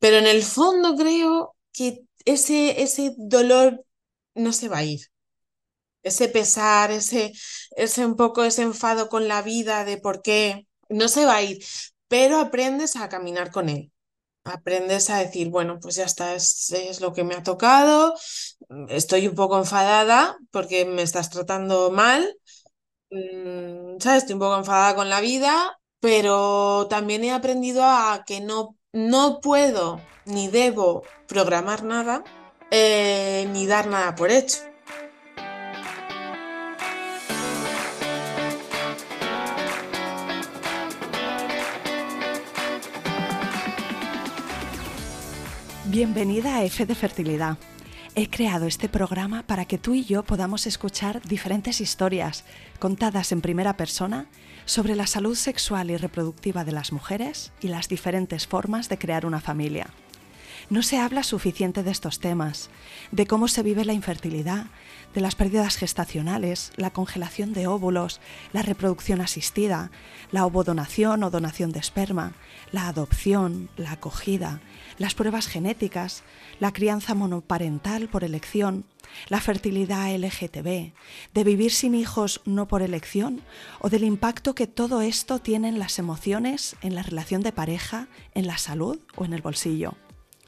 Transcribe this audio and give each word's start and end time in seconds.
Pero 0.00 0.18
en 0.18 0.26
el 0.28 0.42
fondo 0.44 0.96
creo 0.96 1.56
que 1.72 2.04
ese, 2.26 2.82
ese 2.82 3.14
dolor 3.18 3.84
no 4.34 4.52
se 4.54 4.68
va 4.68 4.78
a 4.78 4.84
ir. 4.84 5.00
Ese 6.02 6.28
pesar, 6.28 6.90
ese, 6.90 7.32
ese 7.76 8.06
un 8.06 8.16
poco 8.16 8.44
ese 8.44 8.62
enfado 8.62 9.08
con 9.08 9.28
la 9.28 9.42
vida 9.42 9.84
de 9.84 9.98
por 9.98 10.22
qué, 10.22 10.66
no 10.88 11.08
se 11.08 11.26
va 11.26 11.36
a 11.36 11.42
ir, 11.42 11.62
pero 12.08 12.38
aprendes 12.38 12.96
a 12.96 13.08
caminar 13.08 13.50
con 13.50 13.68
él. 13.68 13.92
Aprendes 14.44 15.10
a 15.10 15.18
decir, 15.18 15.50
bueno, 15.50 15.80
pues 15.80 15.96
ya 15.96 16.04
está, 16.06 16.34
es, 16.34 16.70
es 16.72 17.00
lo 17.00 17.12
que 17.14 17.24
me 17.24 17.34
ha 17.34 17.42
tocado, 17.44 18.14
estoy 18.88 19.28
un 19.28 19.34
poco 19.36 19.58
enfadada 19.58 20.36
porque 20.50 20.84
me 20.86 21.02
estás 21.02 21.30
tratando 21.30 21.90
mal, 21.92 22.36
mm, 23.10 23.98
¿sabes? 24.00 24.22
Estoy 24.24 24.34
un 24.34 24.40
poco 24.40 24.58
enfadada 24.58 24.94
con 24.96 25.08
la 25.10 25.20
vida, 25.20 25.78
pero 26.00 26.86
también 26.88 27.24
he 27.24 27.32
aprendido 27.32 27.84
a 27.84 28.24
que 28.26 28.40
no, 28.40 28.76
no 28.92 29.40
puedo 29.40 30.00
ni 30.24 30.48
debo 30.48 31.04
programar 31.26 31.84
nada 31.84 32.24
eh, 32.70 33.48
ni 33.52 33.66
dar 33.66 33.86
nada 33.86 34.14
por 34.14 34.30
hecho. 34.30 34.58
Bienvenida 45.86 46.56
a 46.56 46.64
F 46.64 46.86
de 46.86 46.94
Fertilidad. 46.94 47.58
He 48.14 48.28
creado 48.28 48.66
este 48.66 48.88
programa 48.88 49.44
para 49.44 49.64
que 49.64 49.78
tú 49.78 49.94
y 49.94 50.04
yo 50.04 50.22
podamos 50.24 50.66
escuchar 50.66 51.20
diferentes 51.22 51.80
historias 51.80 52.44
contadas 52.78 53.32
en 53.32 53.40
primera 53.40 53.76
persona 53.76 54.26
sobre 54.64 54.96
la 54.96 55.06
salud 55.06 55.34
sexual 55.34 55.90
y 55.90 55.96
reproductiva 55.96 56.64
de 56.64 56.72
las 56.72 56.92
mujeres 56.92 57.52
y 57.60 57.68
las 57.68 57.88
diferentes 57.88 58.46
formas 58.46 58.88
de 58.88 58.98
crear 58.98 59.26
una 59.26 59.40
familia. 59.40 59.88
No 60.68 60.82
se 60.82 60.98
habla 60.98 61.22
suficiente 61.24 61.82
de 61.82 61.90
estos 61.90 62.20
temas, 62.20 62.70
de 63.10 63.26
cómo 63.26 63.48
se 63.48 63.62
vive 63.62 63.84
la 63.84 63.92
infertilidad, 63.92 64.66
de 65.14 65.20
las 65.20 65.34
pérdidas 65.34 65.76
gestacionales, 65.76 66.72
la 66.76 66.90
congelación 66.90 67.52
de 67.52 67.66
óvulos, 67.66 68.20
la 68.52 68.62
reproducción 68.62 69.20
asistida, 69.20 69.90
la 70.30 70.46
ovodonación 70.46 71.22
o 71.24 71.30
donación 71.30 71.72
de 71.72 71.80
esperma, 71.80 72.32
la 72.72 72.88
adopción, 72.88 73.70
la 73.76 73.92
acogida, 73.92 74.60
las 74.98 75.14
pruebas 75.14 75.46
genéticas, 75.46 76.22
la 76.60 76.72
crianza 76.72 77.14
monoparental 77.14 78.08
por 78.08 78.22
elección, 78.22 78.84
la 79.28 79.40
fertilidad 79.40 80.14
LGTB, 80.14 80.92
de 81.34 81.44
vivir 81.44 81.72
sin 81.72 81.94
hijos 81.94 82.40
no 82.44 82.68
por 82.68 82.82
elección 82.82 83.42
o 83.80 83.90
del 83.90 84.04
impacto 84.04 84.54
que 84.54 84.66
todo 84.66 85.00
esto 85.02 85.40
tiene 85.40 85.68
en 85.68 85.78
las 85.78 85.98
emociones, 85.98 86.76
en 86.82 86.94
la 86.94 87.02
relación 87.02 87.42
de 87.42 87.52
pareja, 87.52 88.08
en 88.34 88.46
la 88.46 88.58
salud 88.58 89.00
o 89.16 89.24
en 89.24 89.32
el 89.32 89.42
bolsillo. 89.42 89.94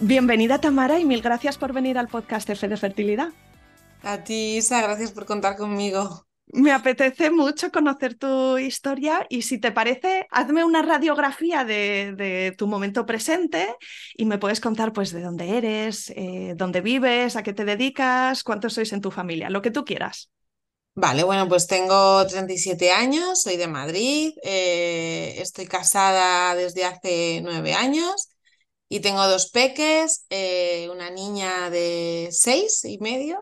Bienvenida 0.00 0.60
Tamara 0.60 0.98
y 0.98 1.04
mil 1.04 1.22
gracias 1.22 1.56
por 1.56 1.72
venir 1.72 1.98
al 1.98 2.08
podcast 2.08 2.50
F 2.50 2.66
de 2.66 2.76
Fertilidad. 2.76 3.28
A 4.02 4.24
ti, 4.24 4.56
Isa, 4.56 4.82
gracias 4.82 5.12
por 5.12 5.24
contar 5.24 5.56
conmigo. 5.56 6.26
Me 6.48 6.72
apetece 6.72 7.30
mucho 7.30 7.70
conocer 7.70 8.16
tu 8.16 8.58
historia 8.58 9.24
y 9.30 9.42
si 9.42 9.58
te 9.58 9.72
parece, 9.72 10.26
hazme 10.30 10.64
una 10.64 10.82
radiografía 10.82 11.64
de, 11.64 12.54
tu 12.58 12.66
momento 12.66 13.06
presente 13.06 13.74
y 14.16 14.26
me 14.26 14.38
puedes 14.38 14.60
contar 14.60 14.92
pues 14.92 15.12
de 15.12 15.22
dónde 15.22 15.56
eres, 15.56 16.10
eh, 16.10 16.54
dónde 16.56 16.80
vives, 16.80 17.36
a 17.36 17.42
qué 17.42 17.52
te 17.52 17.64
dedicas, 17.64 18.42
cuántos 18.42 18.74
sois 18.74 18.92
en 18.92 19.00
tu 19.00 19.10
familia, 19.10 19.48
lo 19.48 19.62
que 19.62 19.70
tú 19.70 19.84
quieras. 19.84 20.30
Vale, 20.96 21.24
bueno, 21.24 21.48
pues 21.48 21.66
tengo 21.66 22.24
37 22.26 22.92
años, 22.92 23.42
soy 23.42 23.56
de 23.56 23.66
Madrid, 23.66 24.32
eh, 24.42 25.36
estoy 25.38 25.66
casada 25.66 26.54
desde 26.54 26.84
hace 26.84 27.40
nueve 27.42 27.74
años 27.74 28.33
y 28.88 29.00
tengo 29.00 29.26
dos 29.28 29.50
peques, 29.50 30.26
eh, 30.30 30.88
una 30.92 31.10
niña 31.10 31.70
de 31.70 32.28
seis 32.32 32.84
y 32.84 32.98
medio 32.98 33.40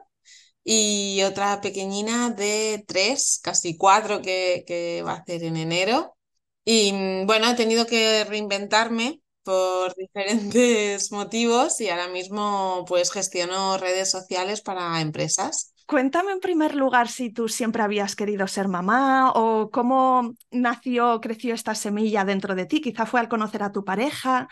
y 0.64 1.22
otra 1.24 1.60
pequeñina 1.60 2.30
de 2.30 2.84
tres, 2.86 3.40
casi 3.42 3.76
cuatro 3.76 4.22
que, 4.22 4.64
que 4.66 5.02
va 5.04 5.12
a 5.12 5.16
hacer 5.18 5.42
en 5.44 5.56
enero. 5.56 6.16
Y 6.64 6.92
mm, 6.92 7.26
bueno, 7.26 7.50
he 7.50 7.54
tenido 7.56 7.86
que 7.86 8.24
reinventarme 8.24 9.20
por 9.42 9.94
diferentes 9.96 11.10
motivos 11.12 11.80
y 11.80 11.88
ahora 11.90 12.08
mismo 12.08 12.84
pues 12.88 13.10
gestiono 13.12 13.78
redes 13.78 14.10
sociales 14.10 14.60
para 14.62 15.00
empresas. 15.00 15.71
Cuéntame 15.92 16.32
en 16.32 16.40
primer 16.40 16.74
lugar 16.74 17.08
si 17.08 17.28
tú 17.28 17.50
siempre 17.50 17.82
habías 17.82 18.16
querido 18.16 18.48
ser 18.48 18.66
mamá 18.66 19.30
o 19.32 19.70
cómo 19.70 20.32
nació, 20.50 21.20
creció 21.20 21.52
esta 21.52 21.74
semilla 21.74 22.24
dentro 22.24 22.54
de 22.54 22.64
ti. 22.64 22.80
Quizá 22.80 23.04
fue 23.04 23.20
al 23.20 23.28
conocer 23.28 23.62
a 23.62 23.72
tu 23.72 23.84
pareja. 23.84 24.48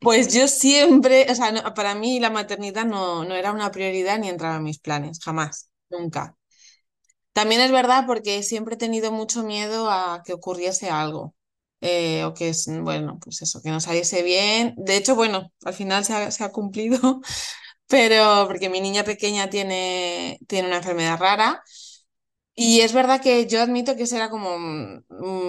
Pues 0.00 0.34
yo 0.34 0.46
siempre, 0.48 1.26
o 1.30 1.34
sea, 1.34 1.72
para 1.74 1.94
mí 1.94 2.20
la 2.20 2.28
maternidad 2.28 2.84
no, 2.84 3.24
no 3.24 3.34
era 3.34 3.52
una 3.52 3.70
prioridad 3.70 4.18
ni 4.18 4.28
entraba 4.28 4.56
en 4.56 4.64
mis 4.64 4.80
planes, 4.80 5.18
jamás, 5.24 5.70
nunca. 5.88 6.36
También 7.32 7.62
es 7.62 7.72
verdad 7.72 8.04
porque 8.06 8.42
siempre 8.42 8.74
he 8.74 8.78
tenido 8.78 9.12
mucho 9.12 9.42
miedo 9.44 9.90
a 9.90 10.22
que 10.22 10.34
ocurriese 10.34 10.90
algo. 10.90 11.34
Eh, 11.80 12.22
o 12.24 12.34
que 12.34 12.50
es, 12.50 12.68
bueno, 12.82 13.18
pues 13.18 13.40
eso, 13.40 13.62
que 13.62 13.70
no 13.70 13.80
saliese 13.80 14.22
bien. 14.22 14.74
De 14.76 14.96
hecho, 14.96 15.16
bueno, 15.16 15.50
al 15.64 15.72
final 15.72 16.04
se 16.04 16.12
ha, 16.12 16.30
se 16.30 16.44
ha 16.44 16.52
cumplido, 16.52 17.22
pero 17.92 18.46
porque 18.48 18.70
mi 18.70 18.80
niña 18.80 19.04
pequeña 19.04 19.50
tiene, 19.50 20.38
tiene 20.48 20.68
una 20.68 20.78
enfermedad 20.78 21.18
rara. 21.20 21.62
Y 22.54 22.80
es 22.80 22.94
verdad 22.94 23.20
que 23.20 23.46
yo 23.46 23.60
admito 23.60 23.96
que 23.96 24.04
ese 24.04 24.16
era 24.16 24.30
como 24.30 24.56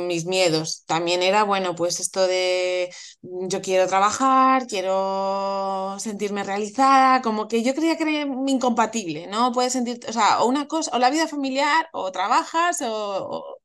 mis 0.07 0.25
miedos. 0.25 0.83
También 0.85 1.23
era, 1.23 1.43
bueno, 1.45 1.73
pues 1.75 2.01
esto 2.01 2.27
de 2.27 2.93
yo 3.21 3.61
quiero 3.61 3.87
trabajar, 3.87 4.67
quiero 4.67 5.95
sentirme 5.99 6.43
realizada, 6.43 7.21
como 7.21 7.47
que 7.47 7.63
yo 7.63 7.73
creía 7.75 7.95
que 7.97 8.03
era 8.03 8.27
incompatible, 8.47 9.27
¿no? 9.27 9.53
Puedes 9.53 9.71
sentir, 9.73 9.99
o 10.09 10.11
sea, 10.13 10.41
o 10.41 10.47
una 10.47 10.67
cosa, 10.67 10.91
o 10.93 10.99
la 10.99 11.09
vida 11.11 11.27
familiar, 11.29 11.87
o 11.93 12.11
trabajas, 12.11 12.79
o... 12.85 13.57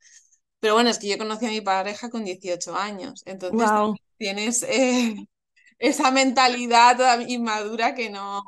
Pero 0.60 0.74
bueno, 0.74 0.90
es 0.90 0.98
que 1.00 1.08
yo 1.08 1.18
conocí 1.18 1.46
a 1.46 1.50
mi 1.50 1.60
pareja 1.62 2.10
con 2.10 2.24
18 2.24 2.76
años, 2.76 3.22
entonces 3.26 3.70
tienes 4.18 4.62
eh, 4.64 5.16
esa 5.78 6.10
mentalidad 6.12 7.20
inmadura 7.28 7.94
que 7.94 8.10
no, 8.10 8.42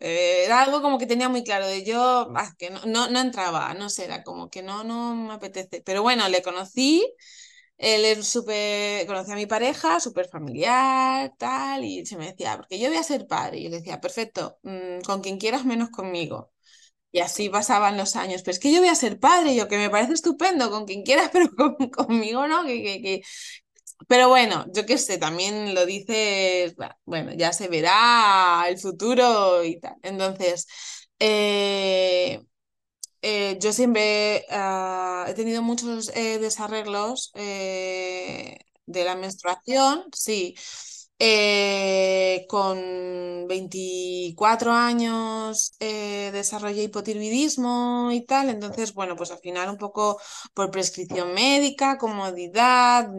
eh, 0.00 0.44
era 0.46 0.62
algo 0.62 0.82
como 0.82 0.98
que 0.98 1.06
tenía 1.06 1.28
muy 1.28 1.44
claro 1.44 1.66
de 1.66 1.84
yo, 1.84 2.32
ah, 2.36 2.54
que 2.58 2.70
no, 2.70 2.80
no, 2.86 3.08
no, 3.10 3.20
entraba, 3.20 3.74
no 3.74 3.90
sé, 3.90 4.04
era 4.06 4.22
como 4.24 4.50
que 4.50 4.62
no, 4.62 4.84
no 4.84 5.14
me 5.14 5.34
apetece. 5.34 5.82
Pero 5.84 6.02
bueno, 6.02 6.28
le 6.28 6.42
conocí, 6.42 7.06
él 7.78 8.04
es 8.04 8.26
súper, 8.28 9.06
conocí 9.06 9.32
a 9.32 9.36
mi 9.36 9.46
pareja, 9.46 10.00
súper 10.00 10.28
familiar, 10.28 11.32
tal, 11.38 11.84
y 11.84 12.04
se 12.06 12.16
me 12.18 12.26
decía, 12.26 12.56
porque 12.56 12.78
yo 12.78 12.88
voy 12.88 12.98
a 12.98 13.02
ser 13.02 13.26
padre. 13.26 13.58
Y 13.58 13.64
yo 13.64 13.70
le 13.70 13.78
decía, 13.78 14.00
perfecto, 14.00 14.58
mm, 14.62 15.00
con 15.06 15.20
quien 15.22 15.38
quieras 15.38 15.64
menos 15.64 15.90
conmigo. 15.90 16.52
Y 17.12 17.20
así 17.20 17.48
pasaban 17.48 17.96
los 17.96 18.14
años. 18.16 18.42
Pero 18.42 18.52
es 18.52 18.60
que 18.60 18.72
yo 18.72 18.80
voy 18.80 18.88
a 18.88 18.94
ser 18.94 19.18
padre, 19.18 19.56
yo 19.56 19.66
que 19.68 19.76
me 19.78 19.90
parece 19.90 20.12
estupendo, 20.14 20.70
con 20.70 20.86
quien 20.86 21.02
quieras, 21.02 21.30
pero 21.32 21.48
conmigo 21.92 22.46
no, 22.46 22.64
que, 22.64 22.82
que, 22.82 23.02
que, 23.02 23.22
pero 24.10 24.28
bueno, 24.28 24.66
yo 24.74 24.86
qué 24.86 24.98
sé, 24.98 25.18
también 25.18 25.74
lo 25.74 25.86
dices, 25.86 26.74
bueno, 27.06 27.32
ya 27.34 27.52
se 27.52 27.68
verá 27.68 28.64
el 28.68 28.78
futuro 28.78 29.64
y 29.64 29.80
tal. 29.80 29.96
Entonces, 30.02 30.66
eh, 31.20 32.42
eh, 33.22 33.58
yo 33.60 33.72
siempre 33.72 34.46
ah, 34.50 35.26
he 35.28 35.34
tenido 35.34 35.62
muchos 35.62 36.10
eh, 36.16 36.38
desarreglos 36.40 37.32
de 37.34 39.04
la 39.04 39.14
menstruación, 39.16 40.04
sí. 40.12 40.54
Eh, 41.22 42.46
con 42.48 43.46
24 43.46 44.72
años 44.72 45.74
eh, 45.78 46.30
desarrollé 46.32 46.84
hipotiroidismo 46.84 48.08
y 48.10 48.24
tal, 48.24 48.48
entonces, 48.48 48.94
bueno, 48.94 49.16
pues 49.16 49.30
al 49.30 49.38
final 49.38 49.68
un 49.68 49.76
poco 49.76 50.18
por 50.54 50.70
prescripción 50.70 51.34
médica, 51.34 51.98
comodidad, 51.98 53.10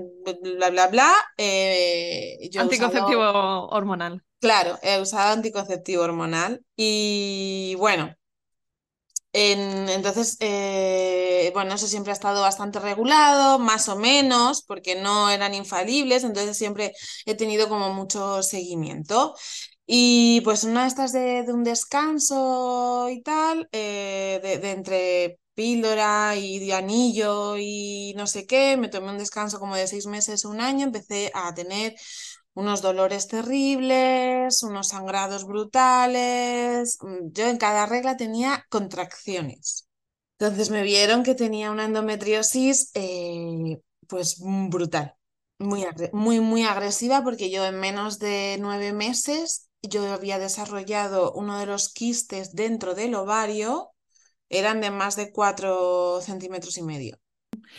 bla, 0.58 0.70
bla, 0.72 0.88
bla. 0.88 1.14
Eh, 1.38 2.50
anticonceptivo 2.58 3.68
hormonal. 3.70 4.24
Claro, 4.40 4.80
he 4.82 5.00
usado 5.00 5.34
anticonceptivo 5.34 6.02
hormonal 6.02 6.66
y 6.76 7.76
bueno, 7.78 8.16
entonces, 9.34 10.38
eh, 10.42 11.52
bueno, 11.54 11.76
eso 11.76 11.88
siempre 11.88 12.12
ha 12.12 12.14
estado 12.14 12.42
bastante 12.42 12.80
regulado, 12.80 13.60
más 13.60 13.88
o 13.90 13.96
menos, 13.96 14.62
porque 14.64 14.96
no 14.96 15.30
eran 15.30 15.54
infalibles, 15.54 16.24
entonces 16.24 16.58
siempre 16.58 16.94
he 17.26 17.36
tenido 17.36 17.70
como 17.70 17.94
mucho 17.94 18.44
seguimiento. 18.44 19.36
Y 19.86 20.42
pues 20.42 20.64
una 20.64 20.84
de 20.84 20.88
estas 20.88 21.12
de, 21.14 21.46
un 21.50 21.64
descanso 21.64 23.10
y 23.10 23.22
tal, 23.22 23.68
eh, 23.72 24.40
de, 24.42 24.72
entre 24.72 25.40
píldora 25.54 26.36
y 26.38 26.60
de 26.60 26.74
anillo 26.74 27.58
y 27.58 28.14
no 28.16 28.26
sé 28.28 28.46
qué, 28.48 28.78
me 28.78 28.88
tomé 28.90 29.12
un 29.12 29.18
descanso 29.18 29.60
como 29.60 29.76
de 29.76 29.88
seis 29.88 30.06
meses, 30.08 30.46
un 30.46 30.62
año, 30.62 30.86
empecé 30.86 31.32
a 31.34 31.54
tener 31.54 31.96
unos 32.54 32.82
dolores 32.82 33.28
terribles, 33.28 34.64
unos 34.64 34.90
sangrados 34.90 35.46
brutales. 35.46 36.98
Mm, 37.02 37.32
yo 37.32 37.48
en 37.48 37.58
cada 37.58 37.86
regla 37.86 38.18
tenía 38.18 38.66
contracciones. 38.70 39.88
Entonces 40.40 40.70
me 40.72 40.84
vieron 40.84 41.24
que 41.24 41.36
tenía 41.36 41.72
una 41.72 41.86
endometriosis 41.86 42.92
eh, 42.96 43.80
pues 44.08 44.38
brutal, 44.70 45.16
muy, 45.60 45.86
muy, 46.14 46.40
muy 46.40 46.64
agresiva 46.64 47.24
porque 47.24 47.52
yo 47.52 47.66
en 47.66 47.80
menos 47.80 48.20
de 48.20 48.58
nueve 48.60 48.92
meses 48.94 49.70
yo 49.84 50.12
había 50.12 50.40
desarrollado 50.40 51.32
uno 51.34 51.60
de 51.60 51.66
los 51.68 51.90
quistes 51.94 52.54
dentro 52.54 52.96
del 52.96 53.16
ovario, 53.16 53.92
eran 54.50 54.82
de 54.82 54.92
más 54.92 55.16
de 55.16 55.32
cuatro 55.32 56.22
centímetros 56.22 56.78
y 56.78 56.84
medio. 56.84 57.18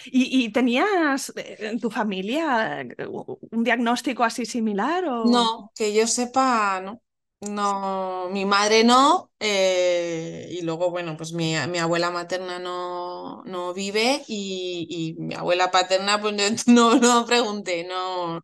¿Y, 0.07 0.51
tenías 0.51 1.33
eh, 1.37 1.57
en 1.61 1.81
tu 1.81 1.91
familia 1.91 2.81
eh, 2.81 3.07
un 3.07 3.65
diagnóstico 3.65 4.25
así 4.25 4.47
similar? 4.47 5.05
O... 5.05 5.25
No, 5.27 5.71
que 5.75 5.95
yo 5.95 6.07
sepa, 6.07 6.81
no. 6.81 7.01
No, 7.43 8.29
mi 8.31 8.45
madre 8.45 8.85
no, 8.85 9.33
eh, 9.41 10.47
y 10.49 10.63
luego, 10.63 10.91
bueno, 10.93 11.17
pues 11.17 11.33
mi, 11.33 11.57
abuela 11.57 12.13
materna 12.13 12.61
no, 12.61 13.43
no 13.45 13.75
vive 13.75 14.23
y, 14.29 15.17
mi 15.19 15.35
abuela 15.35 15.73
paterna, 15.73 16.21
pues 16.21 16.69
no, 16.69 16.95
no 17.01 17.27
pregunté, 17.27 17.85
no. 17.85 18.41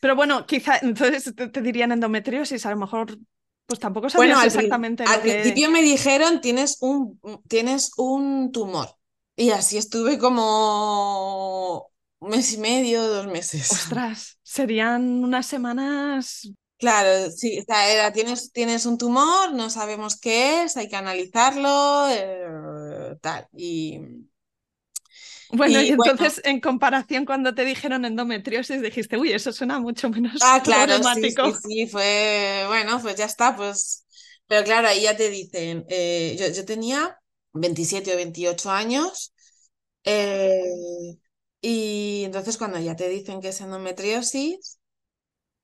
Pero 0.00 0.14
bueno, 0.14 0.46
quizá 0.46 0.78
entonces 0.80 1.34
te, 1.34 1.60
dirían 1.60 1.90
endometriosis, 1.90 2.64
a 2.66 2.70
lo 2.70 2.76
mejor 2.76 3.18
pues 3.66 3.80
tampoco 3.80 4.08
sabías 4.08 4.36
bueno, 4.36 4.46
exactamente 4.46 5.02
al, 5.02 5.20
principio 5.20 5.68
me 5.68 5.82
dijeron 5.82 6.40
tienes 6.40 6.78
un, 6.80 7.20
tienes 7.48 7.90
un 7.96 8.52
tumor. 8.52 8.95
Y 9.36 9.50
así 9.50 9.76
estuve 9.76 10.18
como 10.18 11.90
un 12.18 12.30
mes 12.30 12.52
y 12.54 12.58
medio, 12.58 13.06
dos 13.06 13.26
meses. 13.26 13.70
Ostras, 13.70 14.38
serían 14.42 15.22
unas 15.22 15.46
semanas. 15.46 16.50
Claro, 16.78 17.30
sí, 17.30 17.58
o 17.60 17.64
sea, 17.64 17.90
era, 17.90 18.12
tienes, 18.12 18.52
tienes 18.52 18.84
un 18.84 18.98
tumor, 18.98 19.52
no 19.54 19.70
sabemos 19.70 20.18
qué 20.18 20.62
es, 20.62 20.76
hay 20.76 20.88
que 20.88 20.96
analizarlo, 20.96 22.06
eh, 22.10 23.16
tal. 23.22 23.46
Y, 23.56 23.98
bueno, 25.50 25.80
y, 25.80 25.88
entonces 25.88 26.40
en 26.44 26.60
comparación 26.60 27.24
cuando 27.24 27.54
te 27.54 27.64
dijeron 27.64 28.04
endometriosis 28.04 28.82
dijiste, 28.82 29.16
uy, 29.16 29.32
eso 29.32 29.52
suena 29.52 29.78
mucho 29.78 30.10
menos 30.10 30.40
ah, 30.42 30.60
claro, 30.64 31.00
problemático. 31.00 31.54
Sí, 31.54 31.60
sí, 31.62 31.86
fue, 31.86 32.64
bueno, 32.66 33.00
pues 33.00 33.16
ya 33.16 33.24
está, 33.24 33.56
pues, 33.56 34.04
pero 34.46 34.64
claro, 34.64 34.88
ahí 34.88 35.02
ya 35.02 35.16
te 35.16 35.30
dicen, 35.30 35.86
eh, 35.88 36.36
yo, 36.38 36.52
yo 36.52 36.64
tenía 36.66 37.18
27 37.56 38.12
o 38.14 38.16
28 38.16 38.70
años. 38.70 39.34
Eh, 40.04 40.62
y 41.60 42.22
entonces 42.24 42.58
cuando 42.58 42.78
ya 42.78 42.96
te 42.96 43.08
dicen 43.08 43.40
que 43.40 43.48
es 43.48 43.60
endometriosis, 43.60 44.78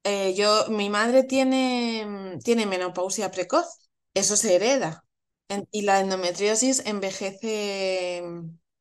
eh, 0.05 0.35
yo, 0.35 0.67
mi 0.71 0.91
madre 0.91 1.25
tiene, 1.25 2.39
tiene 2.45 2.67
menopausia 2.67 3.31
precoz, 3.31 3.67
eso 4.15 4.37
se 4.37 4.57
hereda. 4.57 5.05
y 5.73 5.83
la 5.83 6.01
endometriosis 6.01 6.83
envejece 6.87 8.23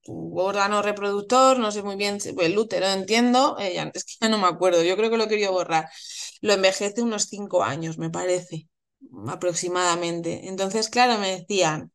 tu 0.03 0.39
órgano 0.39 0.81
reproductor, 0.81 1.59
no 1.59 1.71
sé 1.71 1.83
muy 1.83 1.95
bien, 1.97 2.17
el 2.39 2.57
útero 2.57 2.87
entiendo, 2.87 3.57
eh, 3.59 3.91
es 3.93 4.05
que 4.05 4.13
ya 4.21 4.29
no 4.29 4.37
me 4.39 4.47
acuerdo, 4.47 4.83
yo 4.83 4.95
creo 4.97 5.09
que 5.11 5.17
lo 5.17 5.27
quería 5.27 5.51
borrar. 5.51 5.89
Lo 6.41 6.53
envejece 6.53 7.01
unos 7.03 7.23
5 7.25 7.63
años, 7.63 7.97
me 7.99 8.09
parece, 8.09 8.67
aproximadamente. 9.27 10.47
Entonces, 10.49 10.89
claro, 10.89 11.19
me 11.19 11.37
decían, 11.39 11.90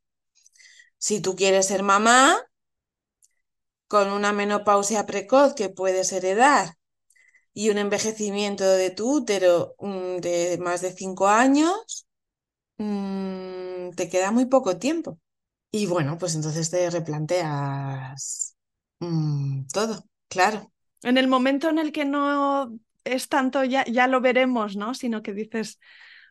si 0.99 1.21
tú 1.21 1.37
quieres 1.37 1.67
ser 1.67 1.83
mamá, 1.83 2.39
con 3.89 4.09
una 4.11 4.33
menopausia 4.33 5.07
precoz 5.07 5.55
que 5.55 5.69
puedes 5.69 6.13
heredar 6.13 6.75
y 7.55 7.71
un 7.71 7.79
envejecimiento 7.79 8.65
de 8.65 8.91
tu 8.91 9.11
útero 9.11 9.75
mm, 9.79 10.19
de 10.19 10.59
más 10.61 10.83
de 10.83 10.93
cinco 10.93 11.29
años, 11.29 12.07
mm, 12.79 13.91
te 13.97 14.09
queda 14.11 14.31
muy 14.31 14.47
poco 14.47 14.79
tiempo. 14.79 15.19
Y 15.71 15.87
bueno, 15.87 16.19
pues 16.19 16.35
entonces 16.35 16.71
te 16.71 16.91
replanteas 16.91 18.57
mm, 19.01 19.67
todo, 19.73 20.05
claro. 20.29 20.73
En 21.03 21.19
el 21.19 21.29
momento 21.29 21.69
en 21.69 21.79
el 21.79 21.93
que 21.93 22.05
no 22.05 22.79
es 23.05 23.29
tanto, 23.29 23.65
ya, 23.65 23.85
ya 23.85 24.07
lo 24.07 24.21
veremos, 24.21 24.77
¿no? 24.77 24.95
Sino 24.95 25.23
que 25.23 25.33
dices, 25.33 25.79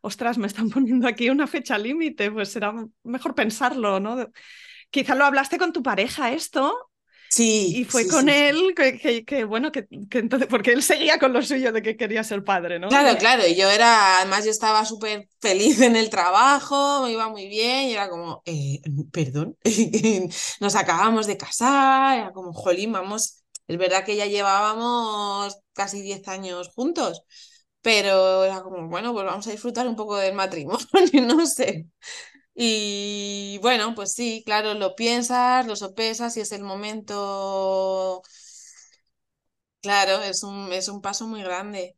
ostras, 0.05 0.37
me 0.37 0.47
están 0.47 0.69
poniendo 0.69 1.07
aquí 1.07 1.29
una 1.29 1.47
fecha 1.47 1.77
límite, 1.77 2.31
pues 2.31 2.49
será 2.51 2.73
mejor 3.03 3.35
pensarlo, 3.35 3.99
¿no? 3.99 4.29
Quizá 4.91 5.15
lo 5.15 5.25
hablaste 5.25 5.57
con 5.57 5.73
tu 5.73 5.81
pareja 5.81 6.31
esto. 6.31 6.91
Sí. 7.29 7.73
Y 7.75 7.83
fue 7.83 8.07
con 8.07 8.29
él 8.29 8.73
que, 8.75 9.43
bueno, 9.43 9.71
que, 9.71 9.87
entonces, 9.89 10.47
porque 10.47 10.71
él 10.71 10.83
seguía 10.83 11.19
con 11.19 11.33
lo 11.33 11.41
suyo 11.41 11.71
de 11.71 11.81
que 11.81 11.97
quería 11.97 12.23
ser 12.23 12.43
padre, 12.43 12.79
¿no? 12.79 12.87
Claro, 12.87 13.17
claro, 13.17 13.45
y 13.45 13.55
yo 13.55 13.69
era, 13.69 14.19
además 14.19 14.45
yo 14.45 14.51
estaba 14.51 14.85
súper 14.85 15.27
feliz 15.41 15.81
en 15.81 15.95
el 15.97 16.09
trabajo, 16.09 17.01
me 17.03 17.11
iba 17.11 17.27
muy 17.27 17.47
bien, 17.47 17.89
y 17.89 17.93
era 17.93 18.09
como, 18.09 18.41
eh, 18.45 18.79
perdón, 19.11 19.57
nos 20.61 20.75
acabamos 20.75 21.27
de 21.27 21.35
casar, 21.35 22.19
era 22.19 22.31
como, 22.31 22.53
jolín, 22.53 22.93
vamos, 22.93 23.43
es 23.67 23.77
verdad 23.77 24.05
que 24.05 24.15
ya 24.15 24.27
llevábamos 24.27 25.57
casi 25.73 26.01
10 26.01 26.25
años 26.29 26.69
juntos, 26.69 27.23
pero 27.85 28.43
era 28.43 28.63
como, 28.63 28.87
bueno, 28.89 29.13
pues 29.13 29.25
vamos 29.27 29.45
a 29.47 29.51
disfrutar 29.51 29.87
un 29.87 29.95
poco 29.95 30.17
del 30.17 30.33
matrimonio, 30.33 30.87
no 31.27 31.45
sé. 31.45 31.87
Y 32.55 33.59
bueno, 33.61 33.93
pues 33.95 34.13
sí, 34.13 34.43
claro, 34.45 34.73
lo 34.75 34.95
piensas, 34.95 35.67
lo 35.67 35.75
sopesas 35.75 36.35
y 36.37 36.41
es 36.41 36.51
el 36.51 36.63
momento. 36.63 38.23
Claro, 39.81 40.23
es 40.23 40.41
un, 40.43 40.73
es 40.73 40.87
un 40.89 41.01
paso 41.01 41.27
muy 41.27 41.43
grande. 41.43 41.95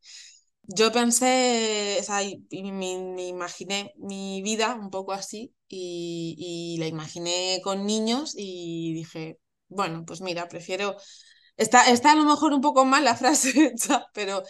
Yo 0.64 0.92
pensé, 0.92 1.98
o 2.02 2.04
sea, 2.04 2.20
me, 2.52 3.28
imaginé 3.30 3.94
mi 3.98 4.42
vida 4.42 4.76
un 4.76 4.90
poco 4.90 5.14
así 5.14 5.54
y, 5.70 6.36
y, 6.76 6.80
la 6.80 6.88
imaginé 6.88 7.62
con 7.64 7.86
niños 7.86 8.34
y 8.38 8.94
dije, 8.94 9.40
bueno, 9.70 10.04
pues 10.06 10.22
mira, 10.22 10.50
prefiero. 10.50 10.98
Está, 11.58 11.90
está 11.92 12.12
a 12.14 12.16
lo 12.16 12.26
mejor 12.26 12.54
un 12.54 12.62
poco 12.62 12.86
mal 12.86 13.04
la 13.06 13.16
frase 13.18 13.74
pero 14.14 14.44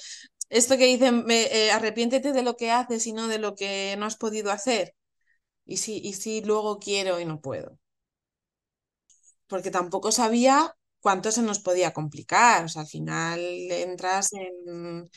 esto 0.49 0.77
que 0.77 0.85
dicen, 0.85 1.25
eh, 1.30 1.71
arrepiéntete 1.71 2.33
de 2.33 2.44
lo 2.44 2.56
que 2.56 2.71
haces 2.71 3.07
y 3.07 3.13
no 3.13 3.27
de 3.27 3.39
lo 3.39 3.56
que 3.56 3.95
no 3.97 4.06
has 4.06 4.18
podido 4.18 4.51
hacer. 4.51 4.95
Y 5.66 5.77
si, 5.77 5.97
y 5.97 6.13
si 6.13 6.42
luego 6.42 6.80
quiero 6.80 7.19
y 7.19 7.25
no 7.25 7.42
puedo. 7.42 7.77
Porque 9.47 9.71
tampoco 9.71 10.11
sabía 10.11 10.73
cuánto 10.99 11.31
se 11.31 11.42
nos 11.42 11.59
podía 11.59 11.94
complicar. 11.94 12.66
O 12.66 12.68
sea, 12.69 12.83
al 12.83 12.87
final 12.87 13.39
entras 13.39 14.30
en, 14.33 15.09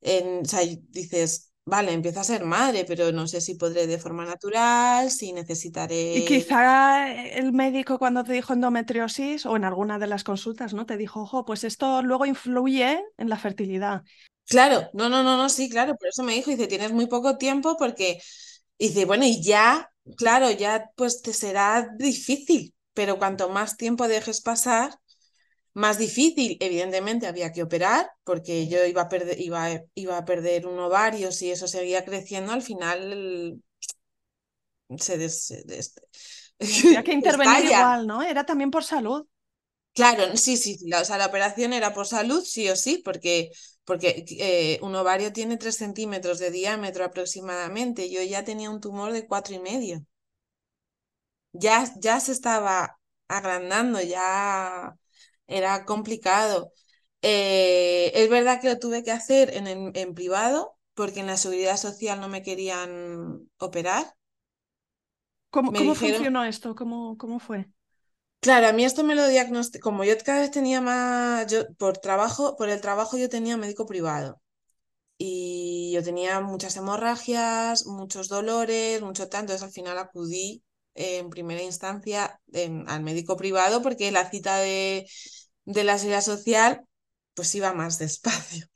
en 0.00 0.40
o 0.40 0.44
sea, 0.44 0.60
dices, 0.88 1.52
vale, 1.64 1.92
empiezo 1.92 2.20
a 2.20 2.24
ser 2.24 2.44
madre, 2.44 2.84
pero 2.86 3.12
no 3.12 3.26
sé 3.26 3.40
si 3.40 3.54
podré 3.54 3.86
de 3.86 3.98
forma 3.98 4.24
natural, 4.24 5.10
si 5.10 5.32
necesitaré. 5.32 6.16
Y 6.16 6.24
quizá 6.24 7.10
el 7.12 7.52
médico 7.52 7.98
cuando 7.98 8.24
te 8.24 8.32
dijo 8.32 8.52
endometriosis 8.52 9.46
o 9.46 9.56
en 9.56 9.64
alguna 9.64 9.98
de 9.98 10.06
las 10.06 10.24
consultas, 10.24 10.74
¿no? 10.74 10.86
Te 10.86 10.96
dijo, 10.96 11.22
ojo, 11.22 11.44
pues 11.44 11.64
esto 11.64 12.02
luego 12.02 12.26
influye 12.26 13.02
en 13.16 13.28
la 13.28 13.36
fertilidad. 13.36 14.02
Claro, 14.46 14.90
no, 14.94 15.08
no, 15.08 15.22
no, 15.22 15.36
no, 15.36 15.48
sí, 15.48 15.68
claro, 15.70 15.94
por 15.96 16.08
eso 16.08 16.22
me 16.24 16.34
dijo, 16.34 16.50
dice, 16.50 16.66
tienes 16.66 16.90
muy 16.92 17.06
poco 17.06 17.38
tiempo 17.38 17.76
porque, 17.78 18.20
dice, 18.78 19.04
bueno, 19.04 19.24
y 19.24 19.40
ya, 19.42 19.90
claro, 20.16 20.50
ya 20.50 20.90
pues 20.96 21.22
te 21.22 21.32
será 21.32 21.88
difícil, 21.98 22.74
pero 22.94 23.18
cuanto 23.18 23.48
más 23.48 23.76
tiempo 23.76 24.08
dejes 24.08 24.40
pasar, 24.40 24.92
más 25.74 25.98
difícil, 25.98 26.56
evidentemente 26.60 27.26
había 27.28 27.52
que 27.52 27.62
operar, 27.64 28.10
porque 28.24 28.68
yo 28.68 28.84
iba 28.86 29.02
a 29.02 29.08
perder, 29.10 29.40
iba, 29.40 29.68
iba 29.94 30.18
a 30.18 30.24
perder 30.26 30.66
un 30.66 30.78
ovario, 30.80 31.32
si 31.32 31.50
eso 31.52 31.68
seguía 31.68 32.04
creciendo, 32.04 32.52
al 32.52 32.62
final 32.62 33.60
se 34.98 35.16
des, 35.18 35.52
Había 36.84 37.02
que 37.04 37.12
intervenir 37.20 37.64
igual, 37.64 38.06
¿no? 38.06 38.22
Era 38.22 38.44
también 38.44 38.70
por 38.70 38.84
salud. 38.84 39.26
Claro, 39.92 40.36
sí, 40.36 40.56
sí, 40.56 40.78
la, 40.88 41.00
o 41.02 41.04
sea, 41.04 41.18
la 41.18 41.26
operación 41.26 41.72
era 41.72 41.92
por 41.92 42.06
salud, 42.06 42.42
sí 42.44 42.68
o 42.68 42.76
sí, 42.76 43.02
porque, 43.04 43.50
porque 43.90 44.08
eh, 44.48 44.78
un 44.82 44.94
ovario 45.02 45.32
tiene 45.32 45.56
3 45.62 45.76
centímetros 45.84 46.38
de 46.38 46.50
diámetro 46.52 47.04
aproximadamente. 47.04 48.10
Yo 48.10 48.22
ya 48.22 48.44
tenía 48.44 48.70
un 48.70 48.80
tumor 48.80 49.12
de 49.12 49.26
cuatro 49.26 49.54
y 49.54 49.58
medio. 49.60 50.04
Ya, 51.52 51.84
ya 52.00 52.20
se 52.20 52.32
estaba 52.32 52.98
agrandando, 53.28 54.00
ya 54.00 54.96
era 55.46 55.84
complicado. 55.84 56.72
Eh, 57.22 58.12
es 58.14 58.30
verdad 58.30 58.60
que 58.60 58.68
lo 58.68 58.78
tuve 58.78 59.02
que 59.02 59.10
hacer 59.12 59.54
en, 59.56 59.66
en 59.96 60.14
privado, 60.14 60.76
porque 60.94 61.20
en 61.20 61.26
la 61.26 61.36
seguridad 61.36 61.76
social 61.76 62.20
no 62.20 62.28
me 62.28 62.42
querían 62.42 63.50
operar. 63.58 64.14
¿Cómo, 65.50 65.74
cómo 65.74 65.94
funcionó 65.94 66.44
esto? 66.44 66.74
¿Cómo, 66.74 67.16
¿Cómo 67.18 67.38
fue? 67.40 67.70
Claro, 68.40 68.68
a 68.68 68.72
mí 68.72 68.84
esto 68.84 69.04
me 69.04 69.14
lo 69.14 69.26
diagnosticó, 69.28 69.90
como 69.90 70.02
yo 70.04 70.14
cada 70.24 70.40
vez 70.40 70.50
tenía 70.50 70.80
más, 70.80 71.46
yo 71.52 71.66
por 71.76 71.98
trabajo, 71.98 72.56
por 72.56 72.70
el 72.70 72.80
trabajo 72.80 73.18
yo 73.18 73.28
tenía 73.28 73.58
médico 73.58 73.84
privado 73.86 74.40
y 75.18 75.92
yo 75.94 76.02
tenía 76.04 76.40
muchas 76.40 76.76
hemorragias, 76.76 77.86
muchos 77.86 78.28
dolores, 78.28 79.02
mucho 79.02 79.28
tanto, 79.28 79.52
entonces 79.54 79.64
al 79.64 79.72
final 79.72 79.98
acudí 79.98 80.64
en 80.94 81.30
primera 81.30 81.62
instancia 81.62 82.40
al 82.88 83.02
médico 83.02 83.36
privado 83.36 83.82
porque 83.82 84.12
la 84.12 84.30
cita 84.30 84.58
de, 84.58 85.06
de 85.66 85.84
la 85.84 85.98
seguridad 85.98 86.22
social 86.22 86.82
pues 87.34 87.54
iba 87.56 87.72
más 87.74 87.98
despacio. 87.98 88.66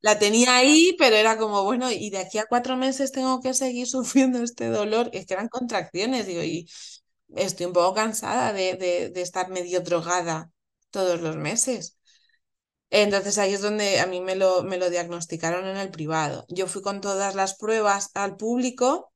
La 0.00 0.18
tenía 0.18 0.56
ahí, 0.56 0.94
pero 0.98 1.16
era 1.16 1.38
como, 1.38 1.64
bueno, 1.64 1.90
y 1.90 2.10
de 2.10 2.18
aquí 2.18 2.38
a 2.38 2.44
cuatro 2.46 2.76
meses 2.76 3.10
tengo 3.12 3.40
que 3.40 3.54
seguir 3.54 3.86
sufriendo 3.86 4.42
este 4.42 4.68
dolor, 4.68 5.08
es 5.14 5.24
que 5.26 5.34
eran 5.34 5.48
contracciones, 5.48 6.26
digo, 6.26 6.42
y 6.42 6.68
estoy 7.36 7.66
un 7.66 7.72
poco 7.72 7.94
cansada 7.94 8.52
de, 8.52 8.74
de, 8.76 9.22
estar 9.22 9.50
medio 9.50 9.80
drogada 9.80 10.50
todos 10.90 11.20
los 11.20 11.36
meses. 11.36 11.98
Entonces 12.90 13.38
ahí 13.38 13.54
es 13.54 13.62
donde 13.62 14.00
a 14.00 14.06
mí 14.06 14.20
me 14.20 14.36
lo, 14.36 14.62
me 14.62 14.78
lo 14.78 14.90
diagnosticaron 14.90 15.66
en 15.66 15.76
el 15.76 15.90
privado. 15.90 16.46
Yo 16.48 16.66
fui 16.68 16.82
con 16.82 17.00
todas 17.00 17.34
las 17.34 17.56
pruebas 17.56 18.10
al 18.14 18.36
público 18.36 19.12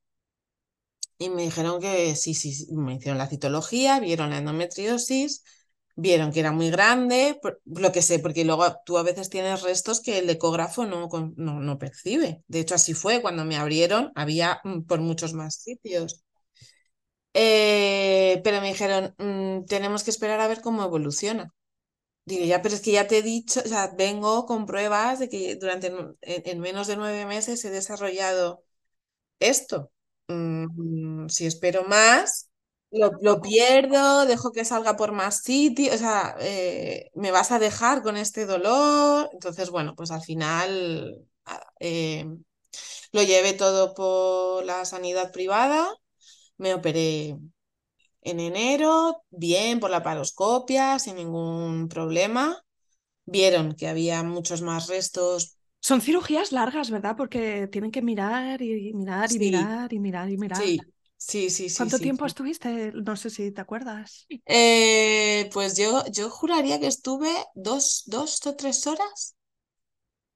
y 1.19 1.31
me 1.31 1.43
dijeron 1.43 1.81
que 1.81 2.15
sí, 2.17 2.35
sí, 2.35 2.67
me 2.73 2.95
hicieron 2.95 3.19
la 3.19 3.27
citología, 3.29 3.99
vieron 4.01 4.31
la 4.31 4.39
endometriosis, 4.39 5.43
vieron 5.97 6.33
que 6.33 6.41
era 6.41 6.53
muy 6.53 6.71
grande, 6.71 7.41
lo 7.65 7.93
que 7.93 8.03
sé, 8.03 8.21
porque 8.21 8.45
luego 8.45 8.65
tú 8.85 8.99
a 8.99 9.03
veces 9.03 9.29
tienes 9.31 9.63
restos 9.63 10.01
que 10.01 10.19
el 10.19 10.31
ecógrafo 10.31 10.87
no, 10.87 11.09
no, 11.37 11.61
no 11.61 11.79
percibe. 11.79 12.45
De 12.47 12.61
hecho, 12.61 12.77
así 12.77 12.95
fue, 12.95 13.21
cuando 13.21 13.45
me 13.45 13.57
abrieron 13.57 14.13
había 14.15 14.61
mm, 14.65 14.83
por 14.83 15.01
muchos 15.01 15.33
más 15.35 15.57
sitios. 15.57 16.25
Eh, 17.41 18.41
pero 18.43 18.61
me 18.61 18.69
dijeron, 18.69 19.15
mm, 19.19 19.67
tenemos 19.67 20.03
que 20.03 20.11
esperar 20.11 20.41
a 20.41 20.49
ver 20.49 20.61
cómo 20.61 20.83
evoluciona. 20.83 21.55
Digo, 22.25 22.45
ya, 22.47 22.63
pero 22.63 22.75
es 22.75 22.83
que 22.83 22.93
ya 22.93 23.07
te 23.09 23.19
he 23.19 23.23
dicho, 23.23 23.61
o 23.65 23.69
sea, 23.69 23.95
vengo 23.97 24.47
con 24.47 24.67
pruebas 24.67 25.21
de 25.21 25.29
que 25.29 25.57
durante 25.57 25.93
en, 26.23 26.61
menos 26.61 26.89
de 26.89 26.97
nueve 26.97 27.27
meses 27.27 27.65
he 27.65 27.71
desarrollado 27.71 28.65
esto. 29.41 29.93
Mm, 30.29 31.29
si 31.29 31.47
espero 31.47 31.85
más, 31.85 32.51
lo, 32.91 33.41
pierdo, 33.43 34.27
dejo 34.27 34.53
que 34.53 34.65
salga 34.65 34.97
por 34.97 35.13
más 35.13 35.43
sitios, 35.43 35.97
o 35.97 35.99
sea, 35.99 36.37
eh, 36.41 37.11
me 37.15 37.31
vas 37.33 37.53
a 37.53 37.59
dejar 37.61 38.03
con 38.03 38.17
este 38.17 38.47
dolor. 38.47 39.31
Entonces, 39.33 39.71
bueno, 39.71 39.95
pues 39.97 40.11
al 40.11 40.23
final 40.23 41.27
eh, 41.81 42.27
lo 43.13 43.23
llevé 43.23 43.55
todo 43.55 43.95
por 43.95 44.65
la 44.65 44.85
sanidad 44.85 45.33
privada 45.33 45.89
me 46.59 46.75
operé 46.75 47.39
en 48.23 48.41
enero, 48.41 49.25
bien 49.31 49.81
por 49.81 49.91
la 49.91 50.03
paroscopia, 50.03 50.99
sin 50.99 51.17
ningún 51.17 51.89
problema. 51.89 52.63
Vieron 53.27 53.75
que 53.75 53.89
había 53.89 54.23
muchos 54.25 54.63
más 54.63 54.89
restos. 54.89 55.59
Son 55.81 56.01
cirugías 56.01 56.53
largas, 56.53 56.91
¿verdad? 56.91 57.17
Porque 57.17 57.69
tienen 57.69 57.91
que 57.91 58.03
mirar 58.03 58.61
y 58.63 58.93
mirar 58.95 59.33
y 59.33 59.39
mirar 59.39 59.93
y 59.93 59.99
mirar 60.01 60.31
y 60.31 60.37
mirar. 60.39 60.65
Sí, 60.65 60.81
sí, 61.17 61.51
sí. 61.51 61.69
¿Cuánto 61.77 62.01
tiempo 62.01 62.27
estuviste? 62.27 62.93
No 62.93 63.17
sé 63.17 63.31
si 63.31 63.53
te 63.53 63.61
acuerdas. 63.61 64.29
Eh, 64.47 65.49
pues 65.53 65.77
yo, 65.77 66.05
yo 66.11 66.31
juraría 66.31 66.81
que 66.81 66.87
estuve 66.89 67.31
dos, 67.55 68.03
dos 68.07 68.45
o 68.47 68.57
tres 68.57 68.87
horas. 68.87 69.37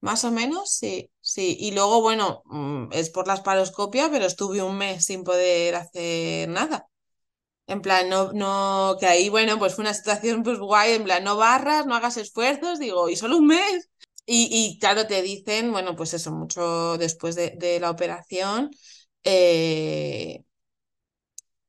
Más 0.03 0.25
o 0.25 0.33
menos, 0.33 0.71
sí, 0.73 1.11
sí. 1.23 1.57
Y 1.61 1.73
luego, 1.73 2.03
bueno, 2.03 2.43
mm, 2.47 2.89
es 2.93 3.11
por 3.11 3.29
la 3.29 3.43
paroscopia, 3.43 4.11
pero 4.11 4.27
estuve 4.27 4.63
un 4.63 4.77
mes 4.79 5.05
sin 5.07 5.25
poder 5.25 5.77
hacer 5.77 6.49
nada. 6.49 6.89
En 7.67 7.83
plan, 7.83 8.09
no, 8.11 8.33
no, 8.35 8.97
que 9.01 9.07
ahí, 9.07 9.29
bueno, 9.31 9.59
pues 9.59 9.75
fue 9.77 9.85
una 9.85 9.95
situación 9.95 10.43
pues 10.45 10.59
guay, 10.61 10.95
en 10.95 11.05
plan, 11.05 11.25
no 11.25 11.37
barras, 11.39 11.87
no 11.87 11.95
hagas 11.97 12.17
esfuerzos, 12.19 12.79
digo, 12.81 13.09
y 13.11 13.17
solo 13.17 13.39
un 13.39 13.49
mes. 13.49 13.91
Y, 14.27 14.49
y 14.53 14.79
claro, 14.81 15.07
te 15.07 15.23
dicen, 15.23 15.73
bueno, 15.73 15.97
pues 15.97 16.15
eso, 16.15 16.33
mucho 16.33 16.99
después 16.99 17.37
de, 17.37 17.79
la 17.81 17.91
operación, 17.91 18.71
eh, 19.25 20.45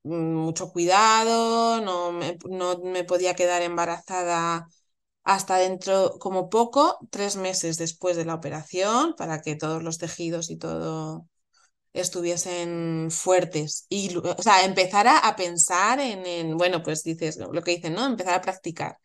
mucho 0.04 0.72
cuidado, 0.72 1.82
no 1.82 2.12
no 2.50 2.78
me 2.84 3.04
podía 3.04 3.36
quedar 3.36 3.62
embarazada 3.62 4.68
hasta 5.24 5.58
dentro, 5.58 6.18
como 6.20 6.50
poco, 6.50 6.98
tres 7.12 7.36
meses 7.38 7.78
después 7.78 8.18
de 8.18 8.26
la 8.26 8.36
operación, 8.36 9.16
para 9.18 9.42
que 9.42 9.56
todos 9.56 9.84
los 9.84 9.98
tejidos 9.98 10.50
y 10.50 10.58
todo 10.58 11.28
estuviesen 11.94 13.10
fuertes. 13.12 13.86
Y, 13.90 14.16
o 14.18 14.42
sea, 14.42 14.66
empezar 14.66 15.08
a, 15.08 15.36
pensar 15.36 16.00
en, 16.00 16.58
bueno, 16.58 16.84
pues 16.84 17.04
dices 17.04 17.38
lo 17.38 17.62
que 17.64 17.76
dicen, 17.76 17.94
¿no? 17.96 18.06
Empezar 18.06 18.36
a 18.36 18.42
practicar 18.42 18.98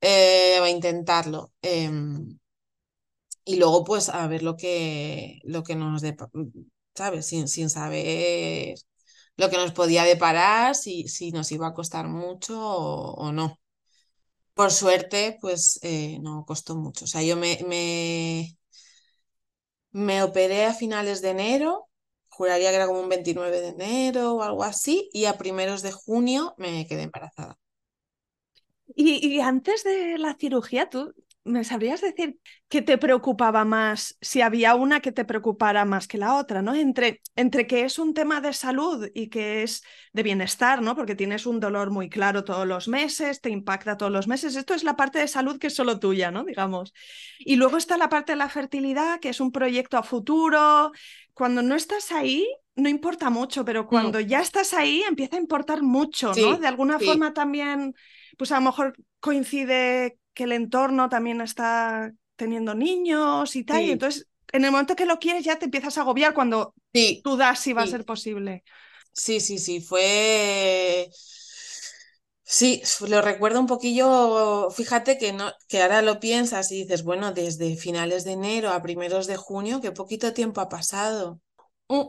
eh, 0.00 0.58
a 0.60 0.68
intentarlo. 0.70 1.52
Em, 1.62 2.38
y 3.44 3.56
luego, 3.56 3.84
pues, 3.84 4.08
a 4.08 4.26
ver 4.26 4.42
lo 4.42 4.56
que, 4.56 5.40
lo 5.44 5.62
que 5.62 5.74
nos, 5.76 6.02
¿sabes? 6.94 7.26
Sin, 7.26 7.48
sin 7.48 7.70
saber 7.70 8.76
lo 9.36 9.50
que 9.50 9.56
nos 9.56 9.72
podía 9.72 10.04
deparar, 10.04 10.74
si, 10.74 11.08
si 11.08 11.32
nos 11.32 11.50
iba 11.52 11.66
a 11.68 11.74
costar 11.74 12.08
mucho 12.08 12.58
o 12.60 13.32
no. 13.32 13.58
Por 14.54 14.70
suerte, 14.72 15.38
pues 15.40 15.78
eh, 15.82 16.18
no 16.20 16.44
costó 16.46 16.76
mucho. 16.76 17.04
O 17.06 17.08
sea, 17.08 17.22
yo 17.22 17.36
me, 17.36 17.58
me, 17.68 18.56
me 20.04 20.16
operé 20.28 20.60
a 20.66 20.74
finales 20.74 21.22
de 21.22 21.30
enero, 21.30 21.88
juraría 22.28 22.68
que 22.70 22.76
era 22.76 22.86
como 22.86 23.00
un 23.00 23.08
29 23.08 23.60
de 23.62 23.68
enero 23.68 24.34
o 24.34 24.42
algo 24.42 24.62
así, 24.64 25.08
y 25.12 25.24
a 25.26 25.38
primeros 25.38 25.80
de 25.82 25.92
junio 25.92 26.54
me 26.58 26.86
quedé 26.86 27.02
embarazada. 27.04 27.58
Y, 28.96 29.26
y, 29.26 29.40
antes 29.40 29.82
de 29.84 30.18
la 30.18 30.34
cirugía, 30.34 30.88
tú 30.90 31.14
¿Me 31.46 31.62
sabrías 31.62 32.00
decir 32.00 32.38
qué 32.68 32.80
te 32.80 32.96
preocupaba 32.96 33.66
más, 33.66 34.16
si 34.22 34.40
había 34.40 34.74
una 34.74 35.00
que 35.00 35.12
te 35.12 35.26
preocupara 35.26 35.84
más 35.84 36.08
que 36.08 36.16
la 36.16 36.36
otra, 36.36 36.62
¿no? 36.62 36.74
Entre, 36.74 37.20
entre 37.36 37.66
que 37.66 37.84
es 37.84 37.98
un 37.98 38.14
tema 38.14 38.40
de 38.40 38.54
salud 38.54 39.10
y 39.14 39.28
que 39.28 39.62
es 39.62 39.82
de 40.14 40.22
bienestar, 40.22 40.80
¿no? 40.80 40.96
Porque 40.96 41.14
tienes 41.14 41.44
un 41.44 41.60
dolor 41.60 41.90
muy 41.90 42.08
claro 42.08 42.44
todos 42.44 42.66
los 42.66 42.88
meses, 42.88 43.42
te 43.42 43.50
impacta 43.50 43.98
todos 43.98 44.10
los 44.10 44.26
meses. 44.26 44.56
Esto 44.56 44.72
es 44.72 44.84
la 44.84 44.96
parte 44.96 45.18
de 45.18 45.28
salud 45.28 45.58
que 45.58 45.66
es 45.66 45.74
solo 45.74 45.98
tuya, 45.98 46.30
¿no? 46.30 46.44
Digamos. 46.44 46.94
Y 47.38 47.56
luego 47.56 47.76
está 47.76 47.98
la 47.98 48.08
parte 48.08 48.32
de 48.32 48.36
la 48.36 48.48
fertilidad, 48.48 49.20
que 49.20 49.28
es 49.28 49.38
un 49.38 49.52
proyecto 49.52 49.98
a 49.98 50.02
futuro. 50.02 50.92
Cuando 51.34 51.60
no 51.60 51.74
estás 51.74 52.10
ahí, 52.10 52.48
no 52.74 52.88
importa 52.88 53.28
mucho, 53.28 53.66
pero 53.66 53.84
mm. 53.84 53.86
cuando 53.86 54.18
ya 54.18 54.40
estás 54.40 54.72
ahí, 54.72 55.02
empieza 55.06 55.36
a 55.36 55.40
importar 55.40 55.82
mucho, 55.82 56.32
¿no? 56.34 56.56
De 56.56 56.66
alguna 56.66 56.98
forma 56.98 57.34
también, 57.34 57.94
pues 58.38 58.50
a 58.50 58.56
lo 58.56 58.62
mejor 58.62 58.96
coincide 59.20 60.18
que 60.34 60.44
el 60.44 60.52
entorno 60.52 61.08
también 61.08 61.40
está 61.40 62.12
teniendo 62.36 62.74
niños 62.74 63.56
y 63.56 63.64
tal, 63.64 63.84
y 63.84 63.92
entonces 63.92 64.28
en 64.52 64.64
el 64.64 64.70
momento 64.72 64.96
que 64.96 65.06
lo 65.06 65.18
quieres 65.18 65.44
ya 65.44 65.58
te 65.58 65.66
empiezas 65.66 65.98
a 65.98 66.02
agobiar 66.02 66.34
cuando 66.34 66.74
sí, 66.92 67.22
dudas 67.22 67.60
si 67.60 67.72
va 67.72 67.82
a 67.82 67.86
ser 67.86 68.04
posible. 68.04 68.64
Sí, 69.12 69.40
sí, 69.40 69.58
sí, 69.58 69.80
fue... 69.80 71.08
Sí, 72.46 72.82
lo 73.08 73.22
recuerdo 73.22 73.58
un 73.60 73.66
poquillo, 73.66 74.70
fíjate 74.70 75.18
que, 75.18 75.32
no, 75.32 75.50
que 75.68 75.82
ahora 75.82 76.02
lo 76.02 76.20
piensas 76.20 76.70
y 76.72 76.82
dices, 76.82 77.02
bueno, 77.02 77.32
desde 77.32 77.76
finales 77.76 78.24
de 78.24 78.32
enero 78.32 78.70
a 78.70 78.82
primeros 78.82 79.26
de 79.26 79.36
junio, 79.36 79.80
qué 79.80 79.92
poquito 79.92 80.32
tiempo 80.34 80.60
ha 80.60 80.68
pasado. 80.68 81.40
Mm, 81.88 82.02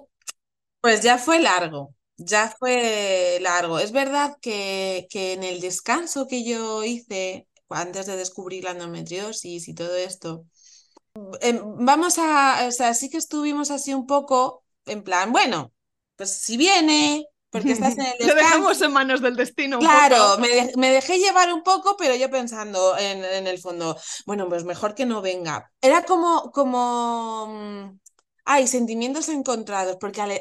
pues 0.81 1.01
ya 1.01 1.17
fue 1.17 1.39
largo, 1.39 1.93
ya 2.17 2.53
fue 2.59 3.39
largo. 3.41 3.79
Es 3.79 3.91
verdad 3.91 4.37
que, 4.41 5.07
que 5.09 5.33
en 5.33 5.43
el 5.43 5.61
descanso 5.61 6.27
que 6.27 6.43
yo 6.43 6.83
hice 6.83 7.47
antes 7.69 8.05
de 8.05 8.17
descubrir 8.17 8.63
la 8.63 8.71
endometriosis 8.71 9.67
y 9.67 9.73
todo 9.73 9.95
esto. 9.95 10.45
Em, 11.41 11.59
vamos 11.85 12.17
a, 12.19 12.65
o 12.67 12.71
sea, 12.71 12.93
sí 12.93 13.09
que 13.09 13.17
estuvimos 13.17 13.71
así 13.71 13.93
un 13.93 14.05
poco 14.05 14.63
en 14.85 15.03
plan, 15.03 15.31
bueno, 15.31 15.71
pues 16.15 16.31
si 16.31 16.57
viene, 16.57 17.25
porque 17.49 17.71
estás 17.71 17.97
en 17.97 18.05
el 18.05 18.11
descanso. 18.19 18.35
Lo 18.35 18.35
dejamos 18.35 18.81
en 18.81 18.91
manos 18.91 19.21
del 19.21 19.35
destino. 19.35 19.79
claro, 19.79 20.37
Me, 20.37 20.91
dejé 20.91 21.17
llevar 21.17 21.51
un 21.53 21.63
poco, 21.63 21.95
pero 21.97 22.15
yo 22.15 22.29
pensando 22.29 22.97
en, 22.97 23.47
el 23.47 23.59
fondo, 23.59 23.97
bueno, 24.25 24.47
pues 24.49 24.63
mejor 24.65 24.93
que 24.93 25.05
no 25.05 25.21
venga. 25.21 25.71
Era 25.81 26.03
como, 26.03 26.51
como, 26.51 27.47
mm, 27.47 27.99
hay 28.45 28.67
sentimientos 28.67 29.29
encontrados, 29.29 29.97
porque 29.99 30.39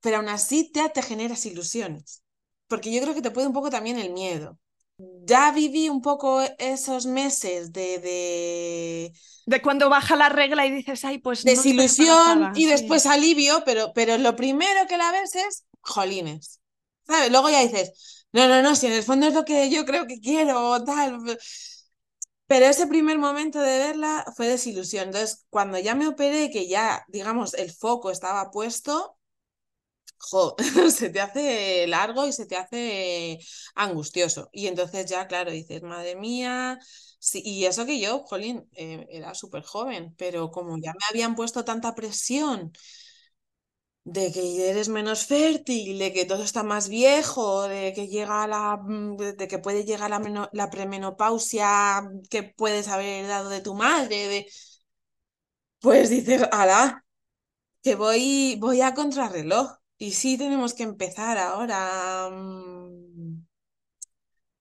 pero 0.00 0.18
aún 0.18 0.28
así 0.28 0.70
te, 0.72 0.88
te 0.88 1.02
generas 1.02 1.44
ilusiones, 1.44 2.22
porque 2.66 2.92
yo 2.92 3.00
creo 3.02 3.14
que 3.14 3.22
te 3.22 3.30
puede 3.30 3.46
un 3.46 3.52
poco 3.52 3.68
también 3.68 3.98
el 3.98 4.12
miedo 4.12 4.58
ya 4.98 5.52
viví 5.52 5.88
un 5.88 6.02
poco 6.02 6.42
esos 6.58 7.06
meses 7.06 7.72
de, 7.72 7.98
de... 7.98 9.12
de 9.46 9.62
cuando 9.62 9.88
baja 9.88 10.16
la 10.16 10.28
regla 10.28 10.66
y 10.66 10.70
dices, 10.70 11.04
ay, 11.04 11.18
pues... 11.18 11.44
Desilusión 11.44 12.52
y 12.54 12.66
después 12.66 13.06
alivio, 13.06 13.62
pero, 13.64 13.92
pero 13.94 14.18
lo 14.18 14.34
primero 14.36 14.86
que 14.88 14.96
la 14.96 15.12
ves 15.12 15.34
es 15.36 15.64
jolines. 15.80 16.60
¿Sabes? 17.06 17.30
Luego 17.30 17.48
ya 17.50 17.60
dices, 17.60 18.26
no, 18.32 18.48
no, 18.48 18.62
no, 18.62 18.74
si 18.74 18.86
en 18.86 18.92
el 18.92 19.02
fondo 19.02 19.26
es 19.26 19.34
lo 19.34 19.44
que 19.44 19.70
yo 19.70 19.84
creo 19.84 20.06
que 20.06 20.20
quiero 20.20 20.70
o 20.70 20.84
tal. 20.84 21.18
Pero 22.46 22.66
ese 22.66 22.86
primer 22.86 23.18
momento 23.18 23.60
de 23.60 23.78
verla 23.78 24.24
fue 24.34 24.48
desilusión. 24.48 25.06
Entonces, 25.08 25.44
cuando 25.50 25.78
ya 25.78 25.94
me 25.94 26.08
operé, 26.08 26.50
que 26.50 26.66
ya, 26.66 27.04
digamos, 27.08 27.54
el 27.54 27.70
foco 27.70 28.10
estaba 28.10 28.50
puesto, 28.50 29.17
se 30.90 31.10
te 31.10 31.20
hace 31.20 31.86
largo 31.86 32.26
y 32.26 32.32
se 32.32 32.46
te 32.46 32.56
hace 32.56 33.38
angustioso. 33.74 34.48
Y 34.52 34.66
entonces 34.66 35.06
ya, 35.06 35.26
claro, 35.26 35.50
dices, 35.50 35.82
madre 35.82 36.16
mía, 36.16 36.78
sí, 37.18 37.42
y 37.44 37.64
eso 37.66 37.86
que 37.86 38.00
yo, 38.00 38.20
jolín, 38.24 38.68
eh, 38.72 39.06
era 39.10 39.34
súper 39.34 39.62
joven, 39.62 40.14
pero 40.18 40.50
como 40.50 40.76
ya 40.78 40.92
me 40.92 41.06
habían 41.10 41.34
puesto 41.36 41.64
tanta 41.64 41.94
presión 41.94 42.72
de 44.16 44.24
que 44.34 44.44
eres 44.70 44.88
menos 44.98 45.20
fértil, 45.32 45.98
de 46.02 46.12
que 46.14 46.24
todo 46.30 46.42
está 46.42 46.62
más 46.62 46.88
viejo, 46.88 47.44
de 47.68 47.92
que 47.94 48.08
llega 48.08 48.46
la, 48.46 48.76
mm, 48.78 49.16
de 49.40 49.46
que 49.48 49.58
puede 49.58 49.84
llegar 49.84 50.10
la 50.52 50.70
premenopausia 50.70 52.02
que 52.30 52.42
puedes 52.42 52.88
haber 52.88 53.26
dado 53.28 53.50
de 53.50 53.60
tu 53.60 53.74
madre, 53.74 54.16
de, 54.28 54.46
pues 55.80 56.10
dices, 56.10 56.42
ala, 56.52 57.04
que 57.82 57.96
voy, 57.96 58.56
voy 58.60 58.82
a 58.82 58.94
contrarreloj. 58.94 59.77
Y 59.98 60.12
sí 60.12 60.38
tenemos 60.38 60.74
que 60.74 60.82
empezar 60.84 61.38
ahora. 61.38 62.30
mm, 62.30 63.42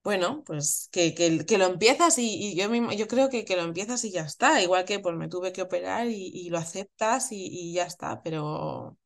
Bueno, 0.04 0.44
pues 0.46 0.88
que, 0.92 1.14
que, 1.14 1.46
que 1.46 1.58
lo 1.58 1.66
empiezas 1.66 2.18
y, 2.18 2.24
y 2.54 2.56
yo, 2.56 2.70
mismo- 2.70 2.94
yo 2.94 3.08
creo 3.10 3.30
que, 3.30 3.44
que 3.44 3.58
lo 3.58 3.64
empiezas 3.64 4.04
y 4.06 4.12
ya 4.12 4.22
está. 4.22 4.62
Igual 4.62 4.86
que 4.86 5.00
pues 5.00 5.16
me 5.16 5.28
tuve 5.28 5.52
que 5.52 5.62
operar 5.62 6.08
y, 6.08 6.14
y 6.34 6.50
lo 6.50 6.58
aceptas 6.58 7.32
y, 7.34 7.46
y 7.52 7.74
ya 7.74 7.84
está. 7.84 8.22
Pero, 8.24 8.98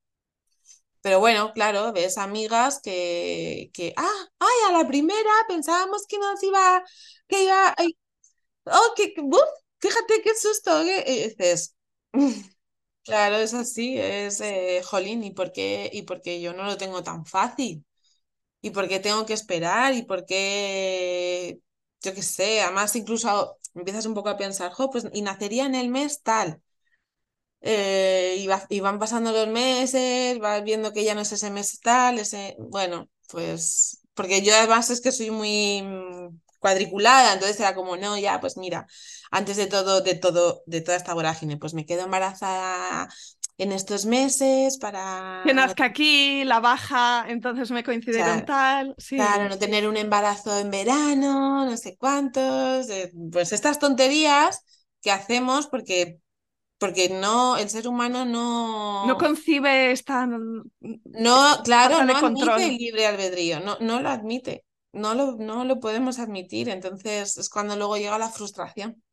pero 1.02 1.20
bueno, 1.20 1.52
claro, 1.54 1.92
ves 1.94 2.18
amigas 2.18 2.80
que, 2.82 3.72
que, 3.74 3.94
ah, 3.98 4.26
ay, 4.40 4.50
a 4.70 4.78
la 4.80 4.88
primera 4.88 5.30
pensábamos 5.48 6.06
que 6.08 6.20
nos 6.20 6.42
iba, 6.44 6.84
que 7.28 7.44
iba, 7.46 7.74
ay, 7.78 7.98
oh, 8.66 8.94
que, 8.98 9.14
fíjate 9.80 10.22
qué 10.24 10.36
susto. 10.38 10.72
que-". 10.84 11.30
Dices, 11.38 11.76
Claro, 13.12 13.36
es 13.38 13.54
así, 13.54 13.98
es 14.00 14.40
eh, 14.40 14.82
jolín, 14.86 15.22
¿y 15.24 15.32
por 15.32 15.52
qué, 15.52 15.90
y 15.92 16.04
por 16.04 16.22
qué 16.22 16.40
yo 16.40 16.54
no 16.54 16.64
lo 16.64 16.78
tengo 16.78 17.04
tan 17.04 17.26
fácil? 17.26 17.86
¿Y 18.62 18.72
por 18.72 18.88
qué 18.90 19.00
tengo 19.00 19.26
que 19.26 19.34
esperar? 19.34 19.94
¿Y 19.96 20.04
por 20.04 20.26
qué, 20.26 21.60
yo 22.02 22.14
qué 22.16 22.24
sé, 22.24 22.62
además 22.62 22.96
incluso 22.96 23.58
empiezas 23.76 24.06
un 24.08 24.16
poco 24.16 24.30
a 24.30 24.38
pensar, 24.38 24.72
jo, 24.74 24.90
pues 24.92 25.08
y 25.14 25.22
nacería 25.24 25.66
en 25.68 25.76
el 25.76 25.90
mes 25.90 26.24
tal. 26.24 26.62
Eh, 27.64 28.46
y 28.70 28.80
van 28.80 28.98
pasando 29.00 29.32
los 29.32 29.48
meses, 29.48 30.40
vas 30.40 30.64
viendo 30.64 30.92
que 30.94 31.04
ya 31.04 31.14
no 31.14 31.22
es 31.22 31.32
ese 31.32 31.52
mes 31.52 31.80
tal, 31.80 32.18
ese, 32.20 32.56
bueno, 32.60 33.08
pues, 33.30 34.02
porque 34.16 34.42
yo 34.42 34.54
además 34.56 34.90
es 34.90 35.00
que 35.02 35.12
soy 35.12 35.30
muy 35.32 35.84
mm, 35.84 36.40
cuadriculada, 36.60 37.34
entonces 37.34 37.60
era 37.60 37.76
como, 37.76 37.98
no, 37.98 38.18
ya, 38.18 38.40
pues 38.42 38.58
mira, 38.58 38.88
antes 39.32 39.58
de 39.58 39.68
todo, 39.68 40.02
de 40.02 40.16
todo, 40.16 40.64
de 40.66 40.82
toda 40.82 40.98
esta 40.98 41.14
vorágine, 41.14 41.58
pues 41.58 41.74
me 41.74 41.86
quedo 41.86 42.04
embarazada 42.06 43.10
en 43.58 43.72
estos 43.72 44.06
meses 44.06 44.78
Que 45.44 45.54
para 45.54 45.54
no, 45.54 45.62
nazca 45.62 45.86
aquí, 45.86 46.44
la 46.46 46.60
baja, 46.60 47.26
entonces 47.28 47.72
me 47.72 47.84
coincide 47.84 48.24
con 48.24 48.46
tal. 48.46 48.96
claro, 49.16 49.50
no 49.50 49.58
tener 49.60 49.88
un 49.88 49.98
embarazo 49.98 50.58
en 50.60 50.72
verano, 50.72 51.66
no 51.66 51.78
sé 51.78 51.98
cuántos, 51.98 52.90
eh, 52.90 53.12
pues 53.32 53.52
estas 53.54 53.80
tonterías 53.80 54.64
que 55.02 55.12
hacemos 55.12 55.68
porque, 55.68 56.20
porque 56.80 57.10
no, 57.10 57.58
el 57.58 57.70
ser 57.70 57.88
humano 57.88 58.26
No 59.04 59.16
no 59.16 59.18
concibe 59.18 59.92
esta, 59.92 60.26
esta 60.26 60.38
No, 61.14 61.62
claro, 61.64 62.02
no 62.04 62.16
admite 62.16 62.66
el 62.68 62.78
libre 62.78 63.06
albedrío, 63.08 63.60
no, 63.60 63.78
no 63.80 64.02
lo 64.02 64.10
admite, 64.10 64.66
no 64.94 65.14
lo, 65.16 65.36
no 65.38 65.64
lo 65.66 65.80
podemos 65.80 66.20
admitir, 66.20 66.70
entonces 66.70 67.38
es 67.38 67.50
cuando 67.50 67.76
luego 67.76 67.98
llega 67.98 68.18
la 68.20 68.30
frustración. 68.30 69.04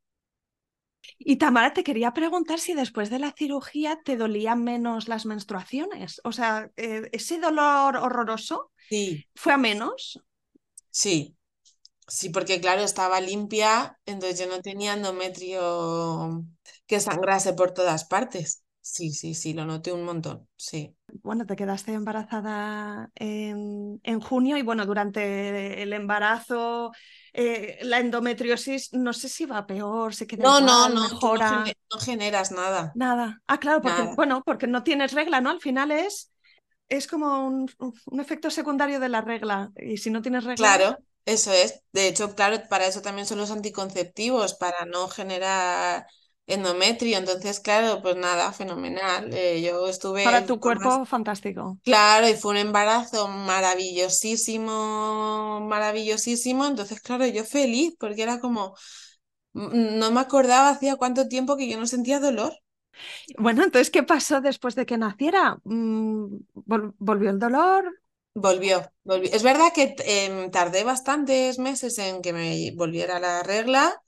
Y 1.17 1.37
Tamara, 1.37 1.73
te 1.73 1.83
quería 1.83 2.13
preguntar 2.13 2.59
si 2.59 2.73
después 2.73 3.09
de 3.09 3.19
la 3.19 3.31
cirugía 3.31 3.99
te 4.03 4.17
dolían 4.17 4.63
menos 4.63 5.07
las 5.07 5.25
menstruaciones. 5.25 6.21
O 6.23 6.31
sea, 6.31 6.71
eh, 6.77 7.09
ese 7.11 7.39
dolor 7.39 7.97
horroroso 7.97 8.71
Sí, 8.89 9.25
fue 9.35 9.53
a 9.53 9.57
menos. 9.57 10.21
sí, 10.91 11.37
sí, 12.07 12.29
porque 12.29 12.61
claro, 12.61 12.83
estaba 12.83 13.21
limpia, 13.21 13.99
entonces 14.05 14.39
yo 14.39 14.47
no 14.47 14.61
tenía 14.61 14.93
endometrio 14.95 16.45
que 16.87 16.99
sangrase 16.99 17.53
por 17.53 17.73
todas 17.73 18.05
partes. 18.05 18.63
Sí, 18.81 19.11
sí, 19.13 19.35
sí, 19.35 19.53
lo 19.53 19.65
noté 19.65 19.91
un 19.93 20.03
montón, 20.05 20.47
sí. 20.57 20.95
Bueno, 21.23 21.45
te 21.45 21.55
quedaste 21.55 21.93
embarazada 21.93 23.09
en, 23.15 23.99
en 24.03 24.19
junio 24.19 24.57
y 24.57 24.61
bueno, 24.61 24.85
durante 24.85 25.81
el 25.81 25.91
embarazo, 25.93 26.91
eh, 27.33 27.79
la 27.83 27.99
endometriosis, 27.99 28.93
no 28.93 29.13
sé 29.13 29.29
si 29.29 29.45
va 29.45 29.65
peor, 29.67 30.15
se 30.15 30.27
queda 30.27 30.45
No, 30.45 30.59
no, 30.59 30.77
igual, 30.79 30.89
no, 30.89 31.07
no, 31.07 31.09
mejora, 31.09 31.49
no 31.91 31.99
generas 31.99 32.51
nada, 32.51 32.83
nada. 32.93 33.41
Ah, 33.47 33.59
claro, 33.59 33.81
porque 33.81 34.01
nada. 34.01 34.15
bueno, 34.15 34.43
porque 34.45 34.67
no 34.67 34.83
tienes 34.83 35.13
regla, 35.13 35.41
¿no? 35.41 35.49
Al 35.49 35.61
final 35.61 35.91
es, 35.91 36.31
es 36.89 37.07
como 37.07 37.45
un, 37.47 37.69
un 38.05 38.19
efecto 38.19 38.49
secundario 38.51 38.99
de 38.99 39.09
la 39.09 39.21
regla. 39.21 39.71
Y 39.77 39.97
si 39.97 40.09
no 40.11 40.21
tienes 40.21 40.43
regla, 40.45 40.77
Claro, 40.77 40.97
eso 41.25 41.51
es. 41.53 41.81
De 41.93 42.07
hecho, 42.07 42.35
claro, 42.35 42.57
para 42.69 42.85
eso 42.87 43.01
también 43.01 43.25
son 43.27 43.37
los 43.37 43.51
anticonceptivos, 43.51 44.53
para 44.55 44.85
no 44.85 45.07
generar 45.07 46.05
endometrio. 46.49 47.17
Entonces, 47.17 47.59
claro, 47.59 48.01
pues 48.01 48.15
nada, 48.17 48.51
fenomenal. 48.53 49.33
Eh, 49.33 49.61
yo 49.61 49.87
para 50.21 50.29
estuve 50.33 50.45
tu 50.45 50.59
con 50.59 50.77
más, 50.77 50.93
cuerpo, 50.93 51.05
fantástico. 51.05 51.79
claro, 51.83 52.29
y 52.29 52.35
fue 52.35 52.53
un 52.53 52.57
embarazo 52.57 53.29
maravillosísimo, 53.29 55.61
maravillosísimo. 55.67 56.67
Entonces, 56.67 57.01
claro, 57.01 57.27
yo 57.27 57.45
feliz, 57.45 57.95
porque 57.99 58.23
era 58.23 58.41
como, 58.41 58.75
mm, 59.53 59.99
no 59.99 60.11
me 60.11 60.21
acordaba 60.21 60.71
hacía 60.71 60.97
cuánto 60.97 61.29
tiempo 61.29 61.57
que 61.57 61.69
yo 61.69 61.79
no 61.79 61.87
sentía 61.87 62.21
dolor. 62.21 62.53
Bueno, 63.37 63.63
entonces, 63.63 63.89
¿qué 63.91 64.03
pasó 64.03 64.41
después 64.41 64.75
de 64.75 64.85
que 64.85 64.97
naciera? 64.97 65.57
Mm, 65.63 66.25
vol- 66.55 66.93
¿Volvió 66.99 67.29
el 67.29 67.39
dolor? 67.39 67.99
Volvió, 68.35 68.91
volvió. 69.03 69.29
Es 69.33 69.43
verdad 69.43 69.71
que 69.75 69.95
em, 70.05 70.49
tardé 70.51 70.83
bastantes 70.83 71.59
meses 71.59 71.97
en 71.99 72.21
que 72.21 72.31
me 72.33 72.71
volviera 72.75 73.19
la 73.19 73.43
regla. 73.43 74.01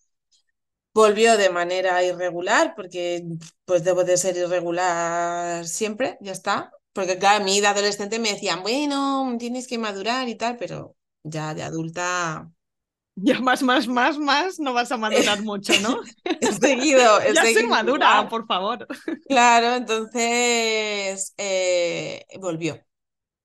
Volvió 0.93 1.37
de 1.37 1.49
manera 1.49 2.03
irregular, 2.03 2.73
porque 2.75 3.23
pues 3.65 3.83
debo 3.83 4.03
de 4.03 4.17
ser 4.17 4.35
irregular 4.37 5.65
siempre, 5.67 6.17
ya 6.21 6.33
está. 6.33 6.71
Porque 6.93 7.17
claro, 7.17 7.41
a 7.43 7.45
mí 7.45 7.61
de 7.61 7.67
adolescente 7.67 8.19
me 8.19 8.31
decían, 8.33 8.61
bueno, 8.61 9.35
tienes 9.39 9.67
que 9.67 9.77
madurar 9.77 10.27
y 10.27 10.35
tal, 10.35 10.57
pero 10.57 10.97
ya 11.23 11.53
de 11.53 11.63
adulta 11.63 12.51
Ya 13.15 13.39
más, 13.39 13.61
más, 13.63 13.87
más, 13.87 14.17
más, 14.17 14.59
no 14.59 14.73
vas 14.73 14.91
a 14.91 14.97
madurar 14.97 15.41
mucho, 15.43 15.77
¿no? 15.77 16.01
he 16.41 16.51
seguido, 16.53 17.21
he 17.21 17.35
Ya 17.35 17.47
se 17.47 17.63
seguido 17.63 17.67
madura, 17.67 18.27
por 18.29 18.45
favor. 18.47 18.87
Claro, 19.27 19.75
entonces 19.75 21.33
eh, 21.37 22.25
volvió. 22.39 22.85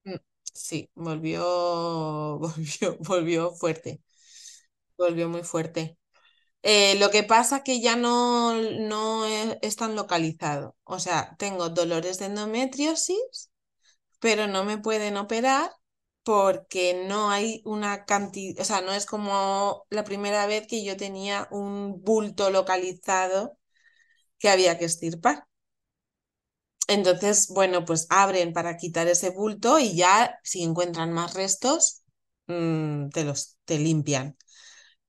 Mm, 0.05 0.17
Sí, 0.53 0.91
volvió, 0.95 2.39
volvió, 2.39 2.97
volvió 3.01 3.53
fuerte, 3.55 4.01
volvió 4.99 5.29
muy 5.29 5.43
fuerte. 5.45 5.99
Eh, 6.69 6.97
lo 6.99 7.11
que 7.11 7.23
pasa 7.23 7.63
que 7.63 7.81
ya 7.81 7.95
no, 7.97 8.55
no 8.55 9.25
es, 9.27 9.57
es 9.63 9.77
tan 9.77 9.95
localizado. 9.95 10.77
O 10.85 10.99
sea, 10.99 11.37
tengo 11.39 11.69
dolores 11.71 12.19
de 12.19 12.27
endometriosis, 12.27 13.51
pero 14.21 14.47
no 14.49 14.65
me 14.65 14.79
pueden 14.79 15.17
operar 15.19 15.71
porque 16.25 17.05
no 17.09 17.31
hay 17.31 17.63
una 17.67 18.05
cantidad, 18.07 18.61
o 18.63 18.65
sea, 18.65 18.81
no 18.83 18.93
es 18.95 19.07
como 19.07 19.87
la 19.91 20.05
primera 20.05 20.47
vez 20.47 20.67
que 20.69 20.85
yo 20.85 20.97
tenía 20.97 21.49
un 21.53 22.03
bulto 22.05 22.51
localizado 22.51 23.59
que 24.39 24.51
había 24.51 24.79
que 24.79 24.87
extirpar. 24.87 25.47
Entonces, 26.89 27.49
bueno, 27.49 27.85
pues 27.85 28.07
abren 28.11 28.53
para 28.53 28.77
quitar 28.77 29.09
ese 29.09 29.31
bulto 29.31 29.79
y 29.79 29.97
ya 29.97 30.39
si 30.45 30.63
encuentran 30.63 31.13
más 31.13 31.35
restos, 31.35 32.03
mm, 32.47 33.09
te 33.11 33.25
los 33.25 33.57
te 33.65 33.79
limpian. 33.79 34.37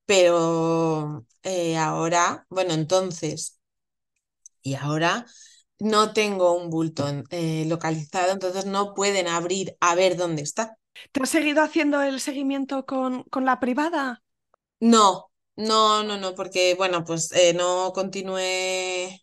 Pero 0.08 1.26
eh, 1.44 1.78
ahora, 1.78 2.46
bueno, 2.50 2.74
entonces, 2.74 3.60
y 4.62 4.74
ahora 4.74 5.26
no 5.80 6.12
tengo 6.12 6.54
un 6.54 6.70
bulto 6.70 7.06
eh, 7.30 7.64
localizado, 7.66 8.32
entonces 8.32 8.66
no 8.66 8.94
pueden 8.94 9.28
abrir 9.28 9.76
a 9.80 9.94
ver 9.94 10.16
dónde 10.16 10.42
está. 10.42 10.76
¿Te 11.12 11.22
has 11.22 11.28
seguido 11.30 11.62
haciendo 11.62 12.00
el 12.02 12.18
seguimiento 12.20 12.86
con, 12.86 13.24
con 13.24 13.44
la 13.44 13.60
privada? 13.60 14.22
No, 14.80 15.30
no, 15.56 16.02
no, 16.04 16.18
no, 16.18 16.34
porque 16.34 16.74
bueno, 16.76 17.04
pues 17.04 17.32
eh, 17.32 17.52
no 17.54 17.92
continué 17.92 19.20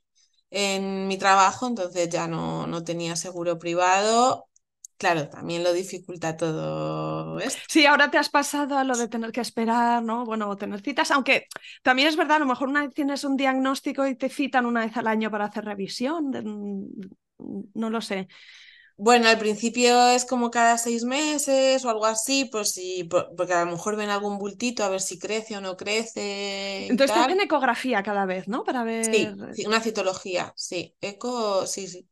en 0.50 1.08
mi 1.08 1.18
trabajo, 1.18 1.68
entonces 1.68 2.10
ya 2.10 2.28
no, 2.28 2.68
no 2.68 2.84
tenía 2.84 3.16
seguro 3.16 3.58
privado. 3.60 4.50
Claro, 4.98 5.30
también 5.30 5.64
lo 5.64 5.74
dificulta 5.74 6.36
todo 6.38 7.40
esto. 7.40 7.68
Sí, 7.68 7.86
ahora 7.86 8.10
te 8.10 8.18
has 8.18 8.30
pasado 8.30 8.78
a 8.78 8.84
lo 8.84 8.98
de 8.98 9.08
tener 9.08 9.32
que 9.32 9.42
esperar, 9.42 10.02
¿no? 10.04 10.26
Bueno, 10.26 10.56
tener 10.58 10.82
citas, 10.82 11.12
aunque 11.12 11.48
también 11.84 12.08
es 12.08 12.16
verdad, 12.16 12.38
a 12.38 12.40
lo 12.40 12.46
mejor 12.48 12.70
una 12.70 12.82
vez 12.84 12.94
tienes 12.94 13.24
un 13.24 13.38
diagnóstico 13.38 14.08
y 14.08 14.16
te 14.16 14.30
citan 14.30 14.66
una 14.66 14.86
vez 14.86 14.98
al 14.98 15.08
año 15.08 15.30
para 15.32 15.46
hacer 15.46 15.66
revisión, 15.66 16.32
de- 16.32 16.42
no 17.74 17.90
lo 17.90 18.02
sé. 18.02 18.28
Bueno, 18.98 19.28
al 19.28 19.38
principio 19.40 20.10
es 20.10 20.24
como 20.26 20.52
cada 20.52 20.78
seis 20.78 21.04
meses 21.04 21.84
o 21.84 21.90
algo 21.90 22.06
así, 22.06 22.46
pues 22.46 22.72
sí, 22.72 23.04
por- 23.04 23.36
porque 23.36 23.54
a 23.54 23.66
lo 23.66 23.72
mejor 23.72 23.96
ven 23.98 24.10
algún 24.10 24.38
bultito 24.38 24.84
a 24.84 24.90
ver 24.90 25.02
si 25.02 25.20
crece 25.20 25.58
o 25.58 25.62
no 25.62 25.76
crece 25.78 26.92
Entonces 26.92 27.14
te 27.14 27.20
tal. 27.20 27.20
hacen 27.20 27.40
ecografía 27.42 28.04
cada 28.04 28.26
vez, 28.26 28.48
¿no? 28.48 28.64
Para 28.64 28.84
ver... 28.84 28.96
Sí, 29.00 29.40
sí, 29.52 29.66
una 29.66 29.82
citología, 29.82 30.54
sí. 30.58 30.96
Eco, 31.02 31.66
sí, 31.68 31.88
sí. 31.88 32.10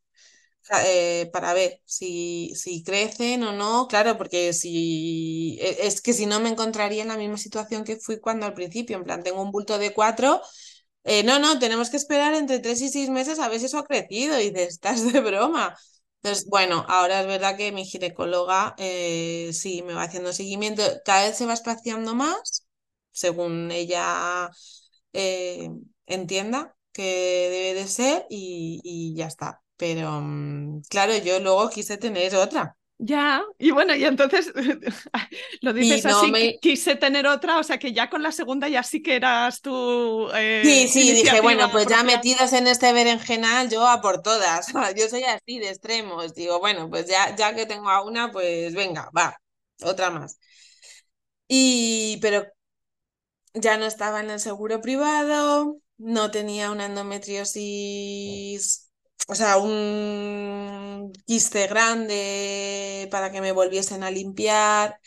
Eh, 0.86 1.30
para 1.34 1.54
ver 1.54 1.82
si, 1.86 2.54
si 2.56 2.84
crecen 2.84 3.44
o 3.44 3.52
no, 3.54 3.88
claro, 3.88 4.18
porque 4.18 4.54
si 4.54 5.58
e, 5.62 5.88
es 5.88 6.02
que 6.02 6.14
si 6.14 6.26
no 6.26 6.40
me 6.40 6.50
encontraría 6.50 7.02
en 7.04 7.10
la 7.10 7.18
misma 7.18 7.38
situación 7.38 7.84
que 7.84 7.98
fui 7.98 8.20
cuando 8.20 8.46
al 8.46 8.54
principio, 8.54 8.98
en 8.98 9.04
plan, 9.04 9.24
tengo 9.24 9.42
un 9.42 9.52
bulto 9.52 9.78
de 9.78 9.94
cuatro, 9.94 10.42
eh, 11.04 11.24
no, 11.24 11.40
no, 11.40 11.60
tenemos 11.60 11.90
que 11.90 11.98
esperar 11.98 12.34
entre 12.36 12.60
tres 12.60 12.82
y 12.82 12.90
seis 12.90 13.10
meses 13.10 13.40
a 13.40 13.50
ver 13.50 13.60
si 13.60 13.66
eso 13.68 13.80
ha 13.80 13.86
crecido, 13.86 14.40
y 14.40 14.52
dices, 14.52 14.70
estás 14.76 15.12
de 15.14 15.20
broma. 15.22 15.76
Entonces, 16.24 16.48
bueno, 16.50 16.86
ahora 16.88 17.22
es 17.22 17.28
verdad 17.28 17.58
que 17.58 17.72
mi 17.74 17.86
ginecóloga 17.86 18.76
eh, 18.78 19.52
sí 19.54 19.82
me 19.84 19.94
va 19.94 20.04
haciendo 20.04 20.32
seguimiento, 20.34 20.84
cada 21.06 21.26
vez 21.28 21.38
se 21.38 21.46
va 21.46 21.54
espaciando 21.54 22.16
más, 22.16 22.66
según 23.12 23.72
ella 23.72 24.50
entienda 26.06 26.76
que 26.92 27.04
debe 27.52 27.74
de 27.82 27.88
ser 27.88 28.26
y, 28.30 28.80
y 28.84 29.16
ya 29.16 29.28
está. 29.28 29.63
Pero 29.78 30.22
mm, 30.22 30.82
claro, 30.90 31.18
yo 31.18 31.40
luego 31.40 31.70
quise 31.70 31.98
tener 31.98 32.36
otra. 32.36 32.76
Ya, 33.00 33.44
y 33.58 33.72
bueno, 33.72 33.96
y 33.96 34.06
entonces 34.06 34.54
lo 35.62 35.74
dices 35.74 36.06
así, 36.06 36.58
quise 36.62 36.96
tener 36.96 37.28
otra, 37.28 37.60
o 37.60 37.64
sea 37.64 37.78
que 37.78 37.92
ya 37.92 38.10
con 38.10 38.24
la 38.24 38.32
segunda 38.32 38.70
ya 38.70 38.82
sí 38.82 39.02
que 39.02 39.16
eras 39.16 39.62
tú. 39.62 40.30
Eh, 40.34 40.62
sí, 40.64 40.88
sí, 40.88 41.12
dije, 41.12 41.42
bueno, 41.42 41.70
pues 41.70 41.88
ya 41.88 42.04
metidas 42.04 42.54
en 42.54 42.68
este 42.68 42.94
berenjenal, 42.94 43.70
yo 43.70 43.86
a 43.86 44.00
por 44.00 44.22
todas. 44.22 44.68
Yo 44.96 45.10
soy 45.10 45.24
así 45.24 45.60
de 45.60 45.70
extremos. 45.70 46.34
Digo, 46.34 46.60
bueno, 46.60 46.90
pues 46.90 47.08
ya, 47.08 47.36
ya 47.36 47.54
que 47.56 47.66
tengo 47.66 47.90
a 47.90 48.04
una, 48.04 48.32
pues 48.32 48.74
venga, 48.74 49.10
va, 49.16 49.36
otra 49.82 50.10
más. 50.10 50.38
Y, 51.48 52.20
pero 52.22 52.46
ya 53.54 53.78
no 53.78 53.86
estaba 53.86 54.22
en 54.22 54.30
el 54.30 54.40
seguro 54.40 54.82
privado, 54.82 55.78
no 55.98 56.32
tenía 56.32 56.72
una 56.72 56.86
endometriosis 56.86 58.92
o 59.28 59.36
sea, 59.36 59.58
un 59.58 61.12
quiste 61.26 61.68
grande 61.68 63.08
para 63.12 63.32
que 63.32 63.42
me 63.42 63.52
volviesen 63.52 64.04
a 64.04 64.12
limpiar. 64.12 65.00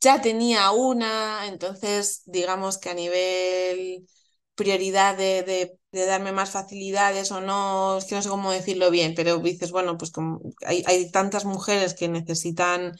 Ya 0.00 0.20
tenía 0.20 0.70
una, 0.72 1.46
entonces 1.46 2.22
digamos 2.26 2.78
que 2.78 2.90
a 2.90 2.94
nivel 2.94 4.06
prioridad 4.54 5.16
de, 5.16 5.78
darme 5.92 6.32
más 6.32 6.50
facilidades 6.50 7.32
o 7.32 7.40
no, 7.40 7.98
es 7.98 8.04
que 8.04 8.14
no 8.14 8.22
sé 8.22 8.28
cómo 8.28 8.52
decirlo 8.52 8.90
bien, 8.90 9.14
pero 9.14 9.38
dices, 9.38 9.70
bueno, 9.72 9.96
pues 9.98 10.10
como 10.12 10.40
hay, 10.66 10.84
hay 10.86 11.10
tantas 11.10 11.44
mujeres 11.44 11.94
que 11.94 12.08
necesitan 12.08 12.92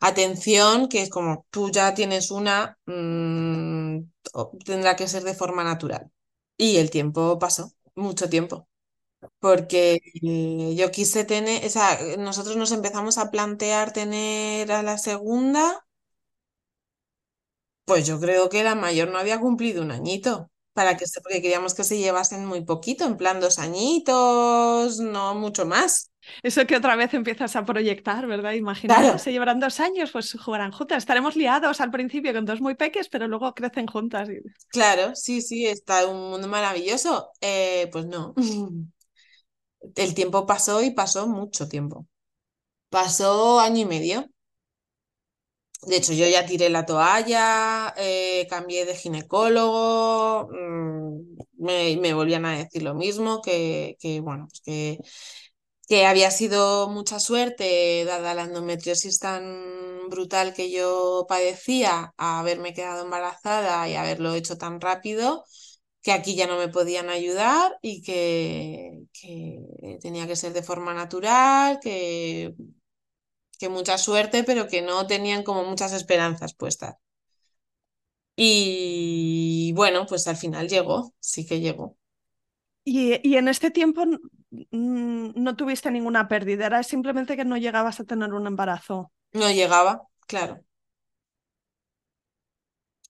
atención 0.00 0.88
que 0.88 1.02
es 1.02 1.10
como 1.10 1.46
tú 1.50 1.70
ya 1.70 1.94
tienes 1.94 2.30
una, 2.30 2.78
mmm, 2.86 4.00
tendrá 4.64 4.96
que 4.96 5.08
ser 5.08 5.22
de 5.24 5.34
forma 5.34 5.64
natural. 5.64 6.10
Y 6.56 6.78
el 6.78 6.90
tiempo 6.90 7.38
pasó, 7.38 7.72
mucho 7.94 8.28
tiempo 8.28 8.68
porque 9.40 10.00
eh, 10.22 10.74
yo 10.76 10.90
quise 10.90 11.24
tener, 11.24 11.64
o 11.66 11.70
sea, 11.70 11.98
nosotros 12.18 12.56
nos 12.56 12.72
empezamos 12.72 13.18
a 13.18 13.30
plantear 13.30 13.92
tener 13.92 14.72
a 14.72 14.82
la 14.82 14.98
segunda, 14.98 15.84
pues 17.84 18.06
yo 18.06 18.18
creo 18.20 18.48
que 18.48 18.64
la 18.64 18.74
mayor 18.74 19.10
no 19.10 19.18
había 19.18 19.40
cumplido 19.40 19.82
un 19.82 19.90
añito, 19.92 20.50
para 20.72 20.96
que 20.96 21.06
se, 21.06 21.20
porque 21.20 21.40
queríamos 21.40 21.74
que 21.74 21.84
se 21.84 21.98
llevasen 21.98 22.44
muy 22.44 22.64
poquito, 22.64 23.04
en 23.04 23.16
plan 23.16 23.40
dos 23.40 23.58
añitos, 23.58 24.98
no 24.98 25.34
mucho 25.34 25.66
más. 25.66 26.10
Eso 26.42 26.66
que 26.66 26.76
otra 26.76 26.96
vez 26.96 27.14
empiezas 27.14 27.54
a 27.54 27.64
proyectar, 27.64 28.26
¿verdad? 28.26 28.52
Imaginar, 28.52 29.20
se 29.20 29.30
llevarán 29.30 29.60
dos 29.60 29.78
años, 29.78 30.10
pues 30.10 30.36
jugarán 30.38 30.72
juntas. 30.72 30.98
Estaremos 30.98 31.36
liados 31.36 31.80
al 31.80 31.92
principio 31.92 32.32
con 32.34 32.44
dos 32.44 32.60
muy 32.60 32.74
peques, 32.74 33.08
pero 33.08 33.28
luego 33.28 33.54
crecen 33.54 33.86
juntas. 33.86 34.28
Claro, 34.68 35.14
sí, 35.14 35.40
sí, 35.40 35.66
está 35.66 36.06
un 36.06 36.30
mundo 36.30 36.48
maravilloso. 36.48 37.30
Eh, 37.40 37.88
pues 37.92 38.06
no. 38.06 38.34
el 39.94 40.14
tiempo 40.14 40.46
pasó 40.46 40.82
y 40.82 40.90
pasó 40.90 41.26
mucho 41.26 41.68
tiempo. 41.68 42.06
Pasó 42.90 43.60
año 43.60 43.82
y 43.82 43.84
medio. 43.86 44.30
De 45.82 45.96
hecho, 45.96 46.12
yo 46.14 46.26
ya 46.26 46.46
tiré 46.46 46.68
la 46.68 46.84
toalla, 46.86 47.94
eh, 47.96 48.46
cambié 48.50 48.84
de 48.86 48.96
ginecólogo, 48.96 50.48
mm, 50.50 51.36
me, 51.58 52.14
volvían 52.14 52.44
a 52.46 52.56
decir 52.58 52.82
lo 52.82 52.94
mismo, 52.94 53.40
que, 53.42 53.96
bueno, 54.22 54.48
pues 54.48 54.60
que, 54.62 54.98
que 55.88 56.06
había 56.06 56.30
sido 56.30 56.88
mucha 56.88 57.20
suerte, 57.20 58.04
dada 58.04 58.34
la 58.34 58.44
endometriosis 58.44 59.18
tan 59.20 60.08
brutal 60.10 60.54
que 60.54 60.70
yo 60.70 61.26
padecía, 61.28 62.14
haberme 62.16 62.74
quedado 62.74 63.04
embarazada 63.04 63.88
y 63.88 63.94
haberlo 63.94 64.34
hecho 64.34 64.58
tan 64.58 64.80
rápido, 64.80 65.44
que 66.06 66.12
aquí 66.12 66.36
ya 66.36 66.46
no 66.46 66.56
me 66.56 66.68
podían 66.68 67.10
ayudar 67.10 67.80
y 67.82 68.00
que, 68.00 69.08
tenía 70.00 70.28
que 70.28 70.36
ser 70.36 70.52
de 70.52 70.62
forma 70.62 70.94
natural, 70.94 71.80
que, 71.82 72.54
que 73.58 73.68
mucha 73.68 73.98
suerte, 73.98 74.44
pero 74.44 74.68
que 74.68 74.82
no 74.82 75.08
tenían 75.08 75.42
como 75.42 75.64
muchas 75.64 75.92
esperanzas 75.92 76.54
puestas. 76.54 76.94
Y 78.36 79.72
bueno, 79.74 80.06
pues 80.06 80.28
al 80.28 80.36
final 80.36 80.68
llegó, 80.68 81.12
sí 81.18 81.44
que 81.44 81.58
llegó. 81.58 81.96
Y, 82.84 83.34
en 83.34 83.48
este 83.48 83.72
tiempo 83.72 84.04
no 84.70 85.56
tuviste 85.56 85.90
ninguna 85.90 86.28
pérdida, 86.28 86.66
era 86.66 86.84
simplemente 86.84 87.34
que 87.34 87.44
no 87.44 87.56
llegabas 87.56 87.98
a 87.98 88.04
tener 88.04 88.32
un 88.32 88.46
embarazo. 88.46 89.10
No 89.32 89.50
llegaba, 89.50 90.06
claro. 90.28 90.62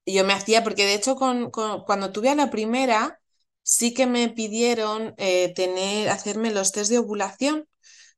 Y 0.06 0.14
yo 0.14 0.24
me 0.24 0.32
hacía, 0.32 0.64
porque 0.64 0.86
de 0.86 0.94
hecho 0.94 1.16
con, 1.16 1.50
cuando 1.50 2.12
tuve 2.12 2.30
a 2.30 2.34
la 2.34 2.48
primera, 2.48 3.20
sí 3.62 3.92
que 3.92 4.06
me 4.06 4.28
pidieron 4.28 5.14
eh, 5.18 5.52
tener, 5.54 6.08
hacerme 6.08 6.52
los 6.52 6.72
test 6.72 6.90
de 6.90 6.98
ovulación, 6.98 7.68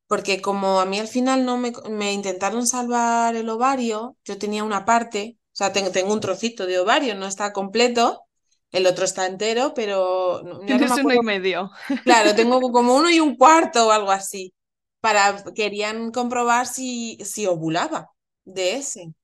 porque 0.06 0.42
como 0.42 0.80
a 0.80 0.86
mí 0.86 0.98
al 0.98 1.08
final 1.08 1.46
no 1.46 1.56
me, 1.56 1.72
me 1.90 2.12
intentaron 2.12 2.66
salvar 2.66 3.34
el 3.36 3.48
ovario, 3.48 4.16
yo 4.24 4.38
tenía 4.38 4.64
una 4.64 4.84
parte, 4.84 5.38
o 5.46 5.56
sea, 5.56 5.72
tengo, 5.72 5.90
tengo 5.90 6.12
un 6.12 6.20
trocito 6.20 6.66
de 6.66 6.78
ovario, 6.78 7.14
no 7.14 7.26
está 7.26 7.54
completo, 7.54 8.22
el 8.70 8.86
otro 8.86 9.06
está 9.06 9.26
entero, 9.26 9.72
pero... 9.74 10.42
Tienes 10.66 10.92
uno 10.92 11.14
y 11.14 11.20
medio. 11.20 11.70
Claro, 12.04 12.34
tengo 12.34 12.60
como 12.72 12.94
uno 12.96 13.10
y 13.10 13.18
un 13.18 13.34
cuarto 13.36 13.88
o 13.88 13.90
algo 13.90 14.10
así. 14.10 14.52
Para, 15.00 15.42
querían 15.54 16.10
comprobar 16.10 16.66
si, 16.66 17.18
si 17.24 17.46
ovulaba 17.46 18.10
de 18.44 18.76
ese. 18.76 19.14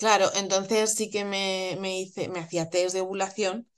Claro, 0.00 0.30
entonces 0.34 0.94
sí 0.94 1.10
que 1.10 1.24
me, 1.26 1.76
me 1.80 2.00
hice, 2.00 2.28
me 2.30 2.40
hacía 2.40 2.70
test 2.70 2.94
de 2.94 3.02
ovulación 3.02 3.68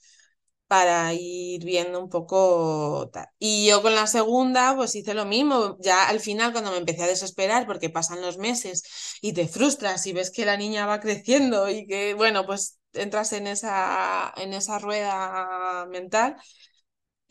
para 0.68 1.14
ir 1.14 1.64
viendo 1.64 2.00
un 2.00 2.10
poco 2.10 3.10
tal. 3.12 3.26
Y 3.38 3.68
yo 3.68 3.82
con 3.82 3.94
la 3.94 4.06
segunda, 4.08 4.76
pues 4.76 4.94
hice 4.96 5.14
lo 5.14 5.26
mismo. 5.26 5.76
Ya 5.80 6.08
al 6.08 6.20
final, 6.20 6.52
cuando 6.52 6.72
me 6.72 6.78
empecé 6.78 7.04
a 7.04 7.08
desesperar, 7.08 7.66
porque 7.66 7.90
pasan 7.90 8.22
los 8.22 8.38
meses 8.38 8.84
y 9.22 9.32
te 9.34 9.48
frustras 9.48 10.06
y 10.06 10.12
ves 10.14 10.30
que 10.32 10.46
la 10.46 10.56
niña 10.58 10.86
va 10.86 11.00
creciendo 11.00 11.70
y 11.70 11.86
que, 11.86 12.14
bueno, 12.14 12.46
pues 12.46 12.78
entras 12.94 13.32
en 13.34 13.46
esa, 13.48 14.32
en 14.36 14.54
esa 14.54 14.78
rueda 14.80 15.86
mental 15.90 16.36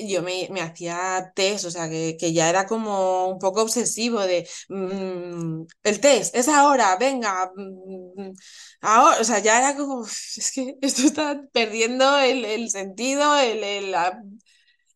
yo 0.07 0.21
me, 0.21 0.47
me, 0.51 0.61
hacía 0.61 1.31
test, 1.35 1.65
o 1.65 1.71
sea, 1.71 1.89
que, 1.89 2.17
que, 2.19 2.33
ya 2.33 2.49
era 2.49 2.65
como 2.65 3.27
un 3.27 3.39
poco 3.39 3.61
obsesivo 3.61 4.21
de 4.21 4.47
mm, 4.69 5.63
el 5.83 5.99
test, 5.99 6.35
es 6.35 6.47
ahora, 6.47 6.95
venga, 6.97 7.51
mm, 7.55 8.31
ahora, 8.81 9.17
o 9.19 9.23
sea, 9.23 9.39
ya 9.39 9.59
era 9.59 9.75
como, 9.77 10.05
es 10.05 10.51
que 10.53 10.75
esto 10.81 11.03
está 11.03 11.41
perdiendo 11.51 12.17
el, 12.19 12.45
el 12.45 12.69
sentido, 12.69 13.37
el, 13.37 13.63
el, 13.63 13.95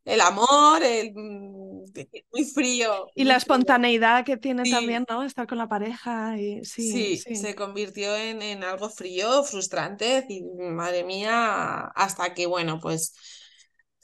el, 0.06 0.22
amor, 0.22 0.84
el 0.84 1.14
mm, 1.14 1.86
muy 2.32 2.46
frío. 2.46 3.08
Y 3.16 3.24
la 3.24 3.38
espontaneidad 3.38 4.26
que 4.26 4.38
tiene 4.38 4.70
también, 4.70 5.06
¿no? 5.10 5.24
Estar 5.24 5.48
con 5.48 5.58
la 5.58 5.68
pareja 5.68 6.38
y 6.38 6.64
sí. 6.66 7.18
Sí, 7.18 7.36
se 7.36 7.56
convirtió 7.56 8.16
en, 8.16 8.42
en 8.42 8.64
algo 8.64 8.90
frío, 8.90 9.44
frustrante, 9.44 10.26
y 10.30 10.44
madre 10.44 11.04
mía, 11.04 11.92
hasta 11.96 12.34
que, 12.34 12.46
bueno, 12.46 12.80
pues 12.80 13.14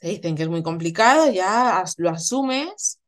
te 0.02 0.08
dicen 0.08 0.36
que 0.36 0.44
es 0.44 0.50
muy 0.50 0.62
complicado, 0.64 1.30
ya 1.32 1.84
lo 1.98 2.10
asumes, 2.10 3.00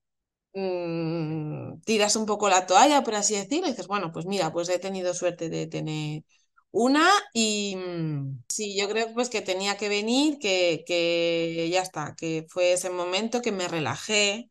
mm, 0.55 1.81
tiras 1.85 2.17
un 2.17 2.27
poco 2.27 2.49
la 2.51 2.67
toalla, 2.67 3.03
por 3.05 3.15
así 3.17 3.35
decirlo, 3.37 3.69
y 3.69 3.71
dices, 3.73 3.89
bueno, 3.89 4.13
pues 4.13 4.27
mira, 4.27 4.53
pues 4.53 4.69
he 4.71 4.79
tenido 4.81 5.15
suerte 5.15 5.49
de 5.51 5.67
tener 5.69 6.25
una 6.73 7.09
y 7.35 7.77
mm, 7.77 8.45
sí, 8.49 8.77
yo 8.79 8.89
creo 8.89 9.13
pues 9.15 9.31
que 9.31 9.43
tenía 9.43 9.77
que 9.79 9.89
venir, 9.91 10.39
que, 10.41 10.85
que 10.87 11.69
ya 11.73 11.83
está, 11.83 12.15
que 12.17 12.47
fue 12.51 12.75
ese 12.75 12.91
momento 12.91 13.43
que 13.43 13.53
me 13.53 13.69
relajé, 13.69 14.51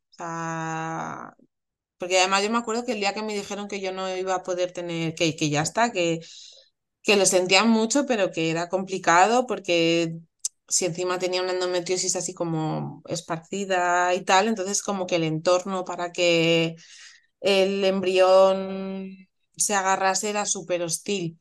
porque 1.98 2.20
además 2.20 2.44
yo 2.44 2.50
me 2.52 2.58
acuerdo 2.58 2.84
que 2.86 2.94
el 2.94 3.00
día 3.00 3.14
que 3.14 3.22
me 3.24 3.34
dijeron 3.34 3.68
que 3.68 3.80
yo 3.82 3.92
no 3.94 4.14
iba 4.16 4.36
a 4.36 4.44
poder 4.44 4.72
tener, 4.74 5.16
que, 5.16 5.36
que 5.36 5.50
ya 5.50 5.62
está, 5.62 5.92
que, 5.92 6.20
que 7.04 7.16
lo 7.18 7.26
sentían 7.26 7.70
mucho, 7.70 8.06
pero 8.06 8.32
que 8.32 8.52
era 8.52 8.70
complicado 8.70 9.48
porque 9.48 10.20
si 10.74 10.86
encima 10.86 11.20
tenía 11.20 11.42
una 11.42 11.54
endometriosis 11.54 12.16
así 12.16 12.34
como 12.34 13.04
esparcida 13.08 14.14
y 14.16 14.24
tal, 14.26 14.48
entonces 14.48 14.82
como 14.84 15.06
que 15.08 15.18
el 15.18 15.24
entorno 15.24 15.84
para 15.86 16.12
que 16.12 16.76
el 17.42 17.84
embrión 17.86 19.16
se 19.58 19.76
agarrase 19.76 20.30
era 20.30 20.46
súper 20.46 20.82
hostil. 20.84 21.40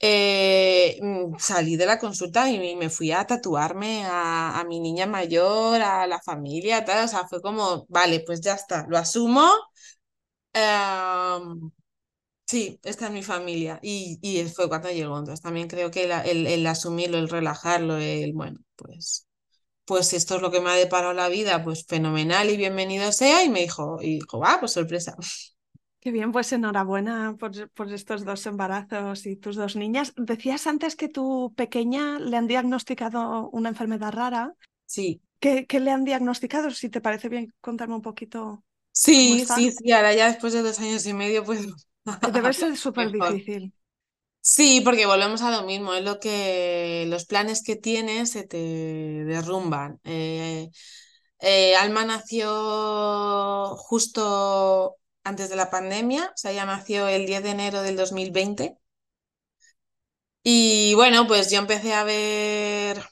Eh, 0.00 0.98
mm, 1.02 1.38
salí 1.38 1.76
de 1.76 1.86
la 1.86 1.98
consulta 1.98 2.50
y 2.50 2.76
me 2.76 2.90
fui 2.90 3.12
a 3.12 3.26
tatuarme 3.26 4.04
a, 4.06 4.64
mi 4.68 4.80
niña 4.80 5.06
mayor, 5.06 5.80
a 5.82 6.06
la 6.06 6.20
familia, 6.22 6.84
tal, 6.84 7.04
o 7.04 7.08
sea, 7.08 7.26
fue 7.28 7.40
como, 7.42 7.86
vale, 7.88 8.20
pues 8.26 8.40
ya 8.40 8.54
está, 8.54 8.86
lo 8.88 8.98
asumo, 8.98 9.48
Em, 10.54 11.70
sí, 12.52 12.80
esta 12.84 13.06
es 13.06 13.12
mi 13.12 13.22
familia. 13.22 13.78
Y, 13.82 14.18
y 14.22 14.44
fue 14.48 14.68
cuando 14.68 14.90
llegó. 14.90 15.18
Entonces 15.18 15.42
también 15.42 15.68
creo 15.68 15.90
que 15.90 16.04
el, 16.04 16.46
el 16.46 16.66
asumirlo, 16.66 17.18
el 17.18 17.28
relajarlo, 17.28 17.96
el, 17.98 18.32
bueno, 18.34 18.60
pues, 18.76 19.26
pues 19.86 20.12
esto 20.14 20.36
es 20.36 20.42
lo 20.42 20.50
que 20.52 20.60
me 20.60 20.70
ha 20.70 20.74
deparado 20.76 21.14
la 21.14 21.28
vida, 21.28 21.64
pues 21.64 21.86
fenomenal 21.86 22.50
y 22.50 22.56
bienvenido 22.58 23.12
sea. 23.12 23.44
Y 23.44 23.50
me 23.50 23.60
dijo, 23.62 23.98
y 24.02 24.16
dijo, 24.16 24.38
va, 24.40 24.58
pues 24.60 24.72
sorpresa. 24.72 25.16
Qué 26.00 26.10
bien, 26.10 26.32
pues 26.32 26.52
enhorabuena 26.52 27.36
por, 27.38 27.70
por 27.70 27.92
estos 27.92 28.24
dos 28.24 28.44
embarazos 28.46 29.24
y 29.26 29.36
tus 29.36 29.54
dos 29.56 29.76
niñas. 29.76 30.12
Decías 30.16 30.66
antes 30.66 30.96
que 30.96 31.08
tu 31.08 31.54
pequeña 31.56 32.18
le 32.18 32.36
han 32.36 32.48
diagnosticado 32.48 33.48
una 33.50 33.68
enfermedad 33.68 34.12
rara. 34.12 34.54
Sí. 34.86 35.20
¿Qué, 35.40 35.66
qué 35.66 35.80
le 35.80 35.92
han 35.92 36.04
diagnosticado? 36.04 36.70
Si 36.70 36.90
te 36.90 37.00
parece 37.02 37.28
bien 37.30 37.54
contarme 37.60 37.96
un 37.96 38.02
poquito 38.02 38.64
Sí, 38.92 39.46
sí, 39.46 39.72
sí, 39.72 39.90
ahora 39.92 40.14
ya 40.14 40.26
después 40.28 40.52
de 40.52 40.62
dos 40.62 40.78
años 40.80 41.06
y 41.06 41.14
medio, 41.14 41.44
pues 41.44 41.66
Debe 42.04 42.52
ser 42.60 42.76
súper 42.76 43.10
difícil. 43.12 43.72
Sí, 44.40 44.80
porque 44.84 45.06
volvemos 45.06 45.42
a 45.42 45.52
lo 45.52 45.64
mismo, 45.66 45.94
es 45.94 46.04
lo 46.04 46.18
que 46.18 47.06
los 47.08 47.26
planes 47.26 47.62
que 47.62 47.76
tienes 47.76 48.30
se 48.32 48.44
te 48.46 48.56
derrumban. 49.24 50.00
Eh, 50.04 50.70
eh, 51.40 51.76
Alma 51.76 52.04
nació 52.04 53.76
justo 53.76 54.96
antes 55.24 55.48
de 55.50 55.56
la 55.56 55.70
pandemia, 55.70 56.26
o 56.26 56.36
sea, 56.36 56.50
ella 56.52 56.66
nació 56.66 57.08
el 57.08 57.26
10 57.26 57.42
de 57.44 57.50
enero 57.50 57.82
del 57.82 57.96
2020. 57.96 58.76
Y 60.44 60.94
bueno, 60.94 61.26
pues 61.26 61.50
yo 61.50 61.58
empecé 61.58 61.94
a 61.94 62.04
ver 62.04 63.02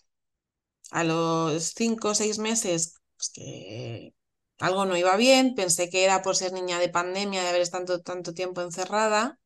a 0.90 1.04
los 1.04 1.72
cinco 1.76 2.10
o 2.10 2.14
seis 2.14 2.38
meses 2.38 2.94
pues, 3.16 3.30
que 3.30 4.14
algo 4.60 4.84
no 4.86 4.96
iba 4.96 5.16
bien, 5.16 5.54
pensé 5.54 5.88
que 5.90 6.04
era 6.04 6.22
por 6.22 6.36
ser 6.36 6.52
niña 6.52 6.78
de 6.78 6.88
pandemia, 6.88 7.42
de 7.42 7.48
haber 7.48 7.62
estado 7.62 8.00
tanto, 8.02 8.34
tiempo 8.34 8.60
encerrada. 8.62 9.38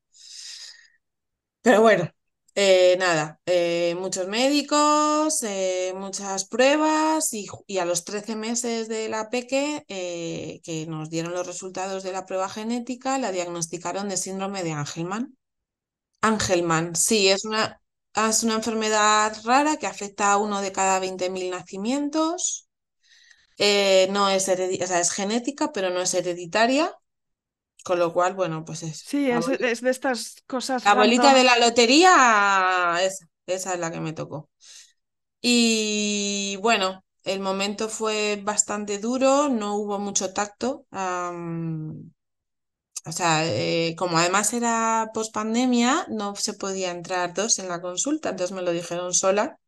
Pero 1.62 1.80
bueno, 1.80 2.10
eh, 2.54 2.96
nada, 2.98 3.40
eh, 3.46 3.94
muchos 3.98 4.28
médicos, 4.28 5.42
eh, 5.42 5.92
muchas 5.96 6.44
pruebas 6.46 7.32
y, 7.32 7.48
a 7.78 7.84
los 7.84 8.04
13 8.04 8.36
meses 8.36 8.88
de 8.88 9.08
la 9.08 9.30
peque, 9.30 9.84
que 9.88 10.86
nos 10.88 11.10
dieron 11.10 11.32
los 11.32 11.46
resultados 11.46 12.02
de 12.02 12.12
la 12.12 12.26
prueba 12.26 12.48
genética, 12.48 13.18
la 13.18 13.32
diagnosticaron 13.32 14.08
de 14.08 14.16
síndrome 14.16 14.62
de 14.62 14.72
Angelman. 14.72 15.36
Angelman, 16.22 16.96
sí, 16.96 17.28
es 17.28 17.44
una, 17.44 17.80
es 18.14 18.42
una 18.44 18.54
enfermedad 18.54 19.36
rara 19.44 19.76
que 19.76 19.86
afecta 19.86 20.32
a 20.32 20.38
uno 20.38 20.60
de 20.60 20.72
cada 20.72 21.00
20.000 21.00 21.50
nacimientos. 21.50 22.63
Eh, 23.58 24.08
no 24.10 24.28
es 24.28 24.48
o 24.48 24.86
sea, 24.86 25.00
es 25.00 25.12
genética, 25.12 25.72
pero 25.72 25.90
no 25.90 26.00
es 26.00 26.14
hereditaria, 26.14 26.92
con 27.84 27.98
lo 27.98 28.12
cual, 28.12 28.34
bueno, 28.34 28.64
pues 28.64 28.82
es 28.84 29.02
Sí, 29.02 29.30
es, 29.30 29.48
es 29.48 29.80
de 29.82 29.90
estas 29.90 30.36
cosas 30.46 30.84
La 30.84 30.94
random. 30.94 31.34
de 31.34 31.44
la 31.44 31.58
lotería, 31.58 32.96
esa, 33.02 33.26
esa 33.46 33.74
es 33.74 33.80
la 33.80 33.90
que 33.92 34.00
me 34.00 34.12
tocó. 34.12 34.50
Y 35.42 36.58
bueno, 36.62 37.04
el 37.24 37.40
momento 37.40 37.88
fue 37.88 38.40
bastante 38.44 38.98
duro, 38.98 39.48
no 39.48 39.76
hubo 39.76 39.98
mucho 39.98 40.32
tacto. 40.34 40.86
o 43.06 43.12
sea, 43.12 43.46
eh, 43.46 43.94
como 43.98 44.18
además 44.18 44.52
era 44.52 45.08
pospandemia, 45.14 46.06
no 46.10 46.34
se 46.36 46.54
podía 46.54 46.90
entrar 46.90 47.32
dos 47.34 47.58
en 47.58 47.68
la 47.68 47.80
consulta, 47.80 48.30
entonces 48.30 48.54
me 48.56 48.62
lo 48.62 48.72
dijeron 48.72 49.12
sola. 49.14 49.58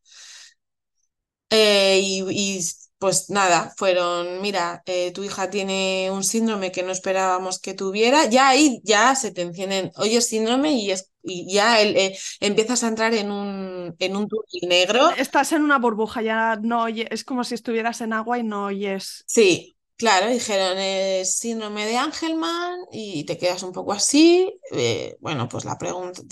Eh, 1.51 2.01
y, 2.03 2.23
y, 2.31 2.61
pues 2.99 3.31
nada, 3.31 3.73
fueron, 3.77 4.41
mira, 4.41 4.83
eh, 4.87 5.13
tu 5.13 5.23
hija 5.25 5.51
tiene 5.51 6.11
un 6.13 6.25
síndrome 6.25 6.73
que 6.73 6.83
no 6.83 6.93
esperábamos 6.93 7.59
que 7.61 7.75
tuviera, 7.75 8.27
ya 8.27 8.49
ahí 8.49 8.81
ya 8.85 9.15
se 9.15 9.33
te 9.33 9.43
encienden, 9.43 9.93
oyes 9.97 10.27
síndrome 10.29 10.73
y, 10.73 10.91
es, 10.93 11.11
y 11.23 11.53
ya 11.53 11.81
el, 11.81 11.97
eh, 11.97 12.19
empiezas 12.41 12.85
a 12.85 12.89
entrar 12.89 13.13
en 13.15 13.31
un, 13.31 13.95
en 13.99 14.17
un 14.17 14.29
túnel 14.29 14.69
negro. 14.69 15.11
Estás 15.19 15.53
en 15.53 15.63
una 15.63 15.79
burbuja, 15.79 16.23
ya 16.23 16.57
no 16.57 16.83
oyes, 16.85 17.09
es 17.11 17.25
como 17.25 17.45
si 17.45 17.55
estuvieras 17.55 18.01
en 18.01 18.13
agua 18.13 18.39
y 18.39 18.43
no 18.45 18.65
oyes. 18.67 19.25
Sí, 19.27 19.77
claro, 19.97 20.29
dijeron 20.31 20.79
es 20.79 21.37
síndrome 21.39 21.87
de 21.87 21.97
Angelman 21.97 22.79
y 22.93 23.25
te 23.25 23.37
quedas 23.39 23.63
un 23.63 23.73
poco 23.73 23.93
así. 23.93 24.59
eh, 24.73 25.17
bueno, 25.21 25.49
pues 25.49 25.65
la 25.65 25.79
pregunta, 25.79 26.23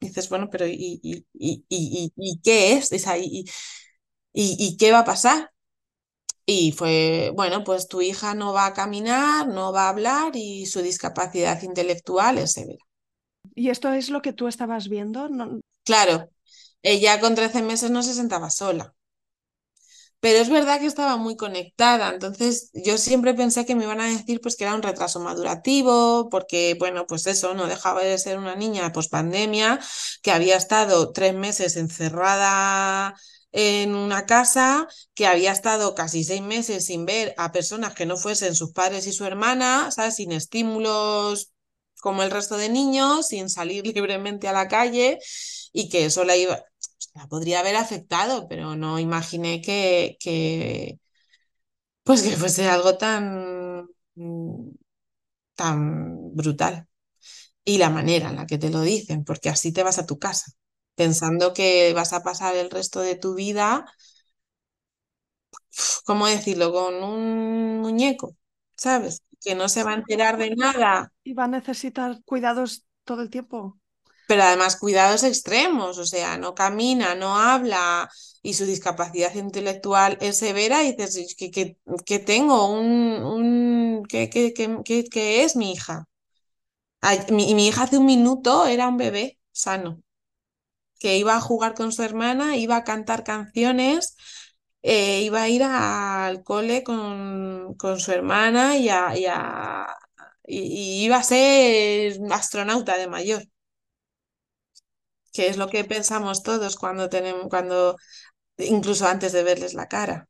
dices, 0.00 0.28
bueno, 0.28 0.48
pero 0.50 0.66
¿y, 0.66 1.00
y, 1.02 1.26
y, 1.34 1.64
y, 2.16 2.40
qué 2.42 2.74
es? 2.74 2.90
Y- 4.34 4.56
y 4.58 4.76
qué 4.76 4.92
va 4.92 5.00
a 5.00 5.04
pasar? 5.04 5.50
Y 6.46 6.72
fue, 6.72 7.32
bueno, 7.36 7.64
pues 7.64 7.88
tu 7.88 8.00
hija 8.02 8.34
no 8.34 8.52
va 8.52 8.66
a 8.66 8.74
caminar, 8.74 9.48
no 9.48 9.72
va 9.72 9.86
a 9.86 9.88
hablar 9.90 10.32
y 10.36 10.66
su 10.66 10.82
discapacidad 10.82 11.62
intelectual 11.62 12.38
es 12.38 12.52
severa. 12.52 12.84
¿Y 13.54 13.70
esto 13.70 13.90
es 13.92 14.10
lo 14.10 14.20
que 14.22 14.32
tú 14.34 14.46
estabas 14.48 14.88
viendo? 14.88 15.28
No- 15.30 15.60
Claro, 15.84 16.28
ella 16.82 17.20
con 17.20 17.34
13 17.36 17.62
meses 17.62 17.90
no 17.92 18.02
se 18.02 18.14
sentaba 18.14 18.50
sola, 18.50 18.94
pero 20.20 20.38
es 20.38 20.48
verdad 20.50 20.78
que 20.80 20.86
estaba 20.86 21.16
muy 21.16 21.36
conectada, 21.36 22.10
entonces 22.12 22.70
yo 22.74 22.96
siempre 22.98 23.34
pensé 23.34 23.66
que 23.66 23.74
me 23.74 23.84
iban 23.84 24.00
a 24.00 24.06
decir 24.06 24.40
pues 24.40 24.56
que 24.56 24.64
era 24.64 24.74
un 24.74 24.82
retraso 24.82 25.18
madurativo, 25.20 26.28
porque 26.30 26.76
bueno, 26.78 27.06
pues 27.08 27.26
eso, 27.26 27.54
no 27.54 27.66
dejaba 27.66 28.02
de 28.04 28.16
ser 28.18 28.38
una 28.38 28.54
niña 28.54 28.92
pospandemia 28.92 29.80
que 30.22 30.30
había 30.32 30.56
estado 30.56 31.12
tres 31.12 31.34
meses 31.34 31.76
encerrada 31.76 33.14
en 33.52 33.94
una 33.94 34.26
casa, 34.26 34.88
que 35.14 35.26
había 35.26 35.52
estado 35.52 35.94
casi 35.94 36.24
seis 36.24 36.42
meses 36.42 36.86
sin 36.86 37.04
ver 37.06 37.34
a 37.38 37.52
personas 37.52 37.94
que 37.94 38.06
no 38.06 38.16
fuesen 38.16 38.54
sus 38.54 38.72
padres 38.72 39.06
y 39.06 39.12
su 39.12 39.24
hermana, 39.26 39.90
¿sabes? 39.90 40.16
Sin 40.16 40.32
estímulos 40.32 41.52
como 42.00 42.22
el 42.22 42.30
resto 42.30 42.56
de 42.56 42.68
niños, 42.68 43.28
sin 43.28 43.48
salir 43.50 43.86
libremente 43.94 44.48
a 44.48 44.52
la 44.52 44.68
calle 44.68 45.18
y 45.72 45.88
que 45.88 46.06
eso 46.06 46.24
la 46.24 46.36
iba, 46.36 46.64
la 47.14 47.28
podría 47.28 47.60
haber 47.60 47.76
afectado, 47.76 48.48
pero 48.48 48.74
no 48.76 48.98
imaginé 48.98 49.60
que, 49.62 50.16
que 50.20 50.98
pues 52.04 52.22
que 52.22 52.36
fuese 52.36 52.68
algo 52.68 52.96
tan, 52.98 53.86
mm, 54.14 54.70
tan 55.54 56.34
brutal. 56.36 56.88
Y 57.64 57.78
la 57.78 57.90
manera 57.90 58.30
en 58.30 58.36
la 58.36 58.46
que 58.46 58.58
te 58.58 58.70
lo 58.70 58.82
dicen, 58.82 59.24
porque 59.24 59.50
así 59.50 59.72
te 59.72 59.82
vas 59.84 59.98
a 59.98 60.06
tu 60.06 60.18
casa, 60.18 60.52
pensando 60.94 61.54
que 61.54 61.92
vas 61.94 62.12
a 62.12 62.22
pasar 62.22 62.56
el 62.56 62.70
resto 62.70 63.00
de 63.00 63.16
tu 63.16 63.34
vida, 63.34 63.86
¿cómo 66.04 66.26
decirlo?, 66.26 66.72
con 66.72 66.94
un 67.02 67.80
muñeco, 67.80 68.36
¿sabes? 68.76 69.22
Que 69.40 69.54
no 69.54 69.68
se 69.68 69.82
va 69.84 69.92
a 69.92 69.94
enterar 69.94 70.36
de 70.38 70.50
nada, 70.56 71.12
y 71.24 71.32
va 71.34 71.44
a 71.44 71.48
necesitar 71.48 72.22
cuidados 72.24 72.86
todo 73.04 73.22
el 73.22 73.30
tiempo. 73.30 73.78
pero 74.26 74.42
además 74.44 74.76
cuidados 74.76 75.24
extremos, 75.24 75.98
o 75.98 76.06
sea, 76.06 76.38
no 76.38 76.54
camina, 76.54 77.14
no 77.14 77.36
habla 77.38 78.08
y 78.42 78.54
su 78.54 78.64
discapacidad 78.64 79.34
intelectual 79.34 80.16
es 80.20 80.38
severa 80.38 80.84
y 80.84 80.94
dices, 80.96 81.34
¿qué, 81.38 81.50
qué- 81.50 81.76
qué 82.06 82.18
tengo? 82.18 82.68
Un, 82.72 82.86
un, 83.24 84.02
¿qué, 84.08 84.30
qué- 84.30 84.52
qué- 84.54 84.78
qué- 84.84 85.04
qué 85.04 85.44
es 85.44 85.56
mi 85.56 85.72
hija? 85.72 86.04
Ay, 87.00 87.20
mi, 87.30 87.54
mi 87.54 87.68
hija 87.68 87.84
hace 87.84 87.98
un 87.98 88.06
minuto 88.06 88.66
era 88.66 88.88
un 88.88 88.96
bebé 88.98 89.38
sano, 89.52 90.02
que 91.02 91.18
iba 91.18 91.36
a 91.36 91.42
jugar 91.42 91.74
con 91.74 91.92
su 91.92 92.02
hermana, 92.04 92.56
iba 92.58 92.76
a 92.78 92.84
cantar 92.84 93.24
canciones, 93.24 94.16
eh, 94.82 95.22
iba 95.22 95.42
a 95.42 95.48
ir 95.50 95.62
al 95.64 96.42
cole 96.44 96.82
con, 96.84 97.74
con 97.76 98.00
su 98.00 98.12
hermana 98.12 98.76
y, 98.78 98.88
a- 98.90 99.16
y 99.18 99.26
a- 99.28 99.86
y- 100.46 101.04
iba 101.04 101.16
a 101.18 101.22
ser 101.24 102.18
astronauta 102.32 102.96
de 102.98 103.08
mayor. 103.08 103.44
que 105.32 105.46
es 105.48 105.56
lo 105.56 105.68
que 105.68 105.84
pensamos 105.84 106.42
todos 106.42 106.76
cuando 106.76 107.08
tenemos, 107.08 107.48
cuando, 107.48 107.96
incluso 108.58 109.06
antes 109.08 109.32
de 109.32 109.42
verles 109.44 109.74
la 109.74 109.88
cara. 109.88 110.28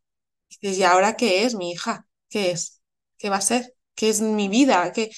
¿y 0.60 0.82
ahora 0.84 1.16
qué 1.16 1.44
es 1.44 1.54
mi 1.56 1.72
hija? 1.72 2.06
¿Qué 2.30 2.52
es? 2.52 2.82
¿Qué 3.18 3.30
va 3.30 3.36
a 3.38 3.40
ser? 3.42 3.74
¿Qué 3.94 4.08
es 4.10 4.20
mi 4.20 4.48
vida? 4.48 4.92
¿Qué, 4.92 5.10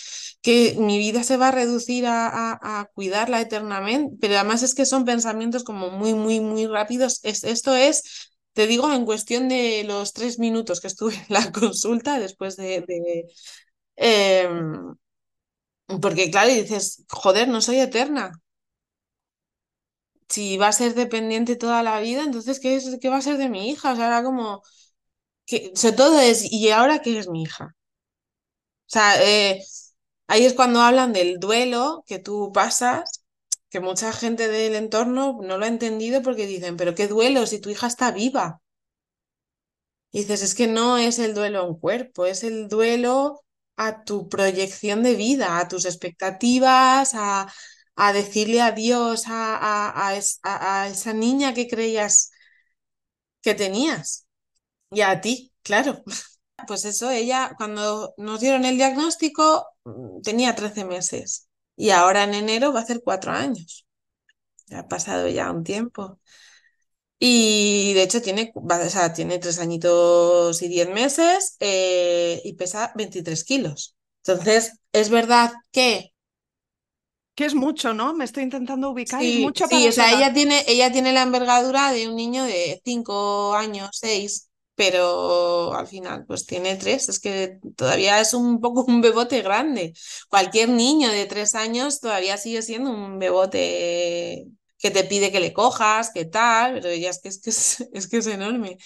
que 0.43 0.77
mi 0.79 0.99
vida 0.99 1.23
se 1.25 1.37
va 1.37 1.49
a 1.49 1.51
reducir 1.53 2.07
a, 2.07 2.53
a- 2.81 2.85
cuidarla 2.95 3.41
eternamente? 3.41 4.17
Pero 4.21 4.35
además 4.37 4.63
es 4.63 4.75
que 4.75 4.87
son 4.87 5.05
pensamientos 5.05 5.65
como 5.65 5.91
muy, 5.91 6.15
muy, 6.15 6.41
muy 6.41 6.67
rápidos. 6.67 7.21
Es, 7.25 7.45
esto 7.45 7.75
es, 7.77 8.03
te 8.53 8.67
digo, 8.67 8.93
en 8.93 9.05
cuestión 9.07 9.49
de 9.49 9.85
los 9.85 10.13
tres 10.13 10.39
minutos 10.39 10.81
que 10.81 10.89
estuve 10.89 11.15
en 11.15 11.25
la 11.29 11.53
consulta 11.53 12.19
después 12.19 12.57
de, 12.57 12.83
de, 12.87 13.25
em, 13.97 14.97
porque 16.03 16.31
claro, 16.31 16.51
dices, 16.53 17.05
joder, 17.11 17.49
no 17.49 17.61
soy 17.61 17.79
eterna. 17.81 18.33
si 20.29 20.57
va 20.59 20.69
a 20.69 20.73
ser 20.73 20.95
dependiente 20.95 21.57
toda 21.57 21.83
la 21.83 22.01
vida, 22.01 22.23
entonces, 22.25 22.61
¿qué 22.61 22.77
es, 22.77 22.99
qué 23.01 23.09
va 23.09 23.19
a 23.19 23.21
ser 23.23 23.37
de 23.39 23.49
mi 23.49 23.71
hija? 23.71 23.93
O 23.93 23.97
sea, 23.97 24.07
era 24.09 24.23
como, 24.25 24.63
que, 25.47 25.73
sobre 25.77 25.97
todo 25.97 26.21
es, 26.21 26.45
¿y 26.53 26.71
ahora 26.71 27.01
qué 27.03 27.19
es 27.19 27.29
mi 27.29 27.43
hija? 27.45 27.77
O 28.87 28.91
sea, 28.95 29.23
eh, 29.23 29.63
ahí 30.29 30.45
es 30.47 30.55
cuando 30.55 30.81
hablan 30.81 31.13
del 31.13 31.39
duelo 31.41 32.05
que 32.07 32.19
tú 32.19 32.53
pasas, 32.53 33.25
que 33.71 33.81
mucha 33.81 34.13
gente 34.13 34.49
del 34.49 34.75
entorno 34.77 35.39
no 35.43 35.59
lo 35.59 35.65
ha 35.65 35.69
entendido 35.69 36.23
porque 36.23 36.47
dicen, 36.47 36.77
pero 36.77 36.95
qué 36.95 37.09
duelo 37.09 37.47
si 37.47 37.61
tu 37.61 37.71
hija 37.71 37.87
está 37.89 38.11
viva. 38.13 38.63
Dices, 40.13 40.43
es 40.43 40.55
que 40.55 40.67
no 40.69 40.97
es 40.97 41.19
el 41.19 41.35
duelo 41.35 41.61
a 41.61 41.63
un 41.69 41.79
cuerpo, 41.79 42.27
es 42.27 42.45
el 42.45 42.69
duelo. 42.69 43.41
a 43.77 44.05
tu 44.05 44.29
proyección 44.29 45.03
de 45.03 45.17
vida, 45.17 45.59
a 45.59 45.67
tus 45.69 45.85
expectativas, 45.85 47.11
a, 47.15 47.53
a 47.97 48.13
decirle 48.13 48.61
adiós 48.63 49.25
a, 49.27 49.57
a- 49.57 50.11
a 50.83 50.87
esa 50.89 51.13
niña 51.13 51.55
que 51.55 51.67
creías 51.69 52.31
que 53.43 53.55
tenías 53.55 54.27
y 54.91 55.03
a 55.03 55.21
ti, 55.23 55.53
claro. 55.63 56.05
Pues 56.67 56.85
eso, 56.85 57.11
ella 57.11 57.55
cuando 57.57 58.15
nos 58.19 58.41
dieron 58.41 58.65
el 58.65 58.77
diagnóstico 58.77 59.67
mm, 59.85 60.21
tenía 60.23 60.55
13 60.55 60.85
meses 60.85 61.49
y 61.77 61.91
ahora 61.91 62.25
en 62.25 62.35
enero 62.35 62.73
va 62.73 62.81
a 62.81 62.83
hacer 62.85 63.03
cuatro 63.05 63.33
años. 63.33 63.87
Ha 64.73 64.89
pasado 64.89 65.29
ya 65.29 65.51
un 65.53 65.65
tiempo. 65.65 66.21
Y 67.19 67.95
de 67.95 68.03
hecho 68.03 68.21
tiene, 68.23 68.53
o 68.55 68.91
sea, 68.91 69.13
tiene 69.15 69.39
tres 69.39 69.59
añitos 69.59 70.61
y 70.63 70.69
diez 70.69 70.89
meses 70.91 71.57
eh, 71.61 72.41
y 72.45 72.55
pesa 72.55 72.93
23 72.97 73.45
kilos. 73.45 73.97
Entonces, 74.25 74.79
es 74.93 75.11
verdad 75.11 75.53
que 75.73 76.13
Que 77.37 77.45
es 77.45 77.55
mucho, 77.55 77.95
¿no? 77.95 78.13
Me 78.15 78.25
estoy 78.25 78.43
intentando 78.45 78.91
ubicar, 78.91 79.25
es 79.27 79.35
sí, 79.35 79.37
mucho 79.37 79.69
sí, 79.69 79.69
para 79.69 79.89
o 79.89 79.93
su 79.93 79.93
sea, 79.93 80.13
ella 80.13 80.33
tiene, 80.33 80.65
ella 80.67 80.91
tiene 80.93 81.13
la 81.13 81.23
envergadura 81.23 81.93
de 81.93 82.09
un 82.09 82.17
niño 82.17 82.45
de 82.45 82.81
5 82.85 83.55
años, 83.55 83.91
6 84.01 84.49
pero 84.75 85.75
al 85.75 85.87
final 85.87 86.25
pues 86.27 86.47
tiene 86.47 86.77
tres. 86.77 87.09
Es 87.09 87.21
que 87.21 87.59
todavía 87.77 88.21
es 88.21 88.35
un 88.35 88.61
poco 88.61 88.85
un 88.87 89.01
bebote 89.01 89.43
grande. 89.43 89.95
Cualquier 90.29 90.69
niño 90.71 91.11
de 91.11 91.27
3 91.27 91.55
años 91.55 92.01
todavía 92.01 92.37
sigue 92.39 92.63
siendo 92.63 92.91
un 92.91 93.19
bebote 93.19 94.47
que 94.79 94.91
te 94.91 95.05
pide 95.05 95.33
que 95.33 95.41
le 95.41 95.53
cojas, 95.53 96.11
que 96.13 96.25
tal, 96.27 96.75
pero 96.75 96.89
ella 96.89 97.11
es 97.11 97.21
que 97.21 97.29
es, 97.29 97.41
que 97.41 97.51
es, 97.99 98.09
que 98.09 98.19
es 98.19 98.27
enorme. 98.27 98.77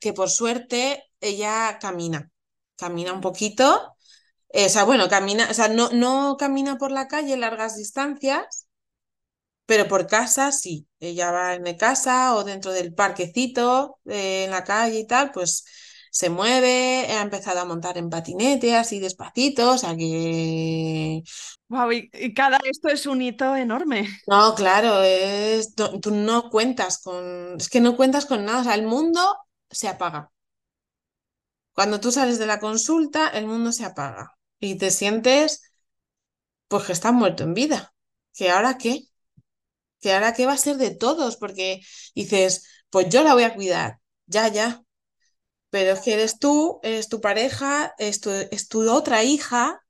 que 0.00 0.12
por 0.12 0.30
suerte 0.30 1.04
ella 1.20 1.78
camina, 1.80 2.30
camina 2.76 3.12
un 3.12 3.20
poquito, 3.20 3.96
o 4.54 4.68
sea, 4.68 4.84
bueno, 4.84 5.08
camina, 5.08 5.48
o 5.50 5.54
sea, 5.54 5.68
no, 5.68 5.90
no 5.90 6.36
camina 6.38 6.78
por 6.78 6.90
la 6.92 7.08
calle 7.08 7.36
largas 7.36 7.76
distancias, 7.76 8.67
pero 9.68 9.88
por 9.88 10.08
casa 10.08 10.52
sí, 10.52 10.88
ella 11.00 11.32
va 11.32 11.54
en 11.54 11.76
casa 11.78 12.34
o 12.36 12.44
dentro 12.44 12.72
del 12.72 12.94
parquecito, 12.94 14.00
eh, 14.06 14.46
en 14.46 14.52
la 14.52 14.64
calle 14.64 15.00
y 15.00 15.08
tal, 15.08 15.32
pues 15.32 15.64
se 16.12 16.30
mueve, 16.30 17.06
ha 17.10 17.22
empezado 17.22 17.60
a 17.60 17.66
montar 17.66 17.98
en 17.98 18.10
patinete 18.10 18.76
así 18.76 19.00
despacito, 19.00 19.72
o 19.74 19.78
sea 19.78 19.96
que... 19.96 21.22
Wow, 21.68 21.92
y, 21.92 22.10
y 22.14 22.32
cada 22.34 22.58
esto 22.64 22.88
es 22.88 23.06
un 23.06 23.20
hito 23.22 23.54
enorme. 23.56 24.08
No, 24.26 24.54
claro, 24.54 25.02
es, 25.02 25.74
no- 25.78 25.98
tú 26.00 26.10
no 26.12 26.50
cuentas 26.50 26.98
con, 27.02 27.56
es 27.56 27.68
que 27.70 27.80
no 27.80 27.96
cuentas 27.96 28.26
con 28.26 28.44
nada, 28.44 28.60
o 28.60 28.64
sea, 28.64 28.74
el 28.74 28.86
mundo 28.86 29.20
se 29.70 29.88
apaga. 29.88 30.30
Cuando 31.72 31.98
tú 32.00 32.12
sales 32.12 32.38
de 32.38 32.44
la 32.46 32.60
consulta, 32.60 33.28
el 33.28 33.46
mundo 33.46 33.72
se 33.72 33.84
apaga 33.86 34.32
y 34.60 34.76
te 34.76 34.90
sientes, 34.90 35.62
pues 36.68 36.84
que 36.86 36.92
estás 36.92 37.12
muerto 37.12 37.44
en 37.44 37.54
vida. 37.54 37.94
¿Que 38.34 38.50
ahora 38.50 38.78
qué? 38.78 39.07
¿Que 40.00 40.12
ahora 40.14 40.32
qué 40.34 40.46
va 40.46 40.52
a 40.54 40.58
ser 40.58 40.76
de 40.76 40.94
todos? 40.94 41.36
Porque 41.36 41.80
dices, 42.14 42.64
pues 42.90 43.08
yo 43.10 43.22
la 43.22 43.34
voy 43.34 43.44
a 43.44 43.54
cuidar, 43.54 43.98
ya, 44.26 44.48
ya. 44.48 44.82
Pero 45.70 45.92
es 45.92 46.00
que 46.00 46.14
eres 46.14 46.38
tú, 46.38 46.80
eres 46.82 47.08
tu 47.08 47.20
pareja, 47.20 47.94
es 47.98 48.20
tu, 48.20 48.30
es 48.30 48.68
tu 48.68 48.90
otra 48.90 49.22
hija, 49.24 49.80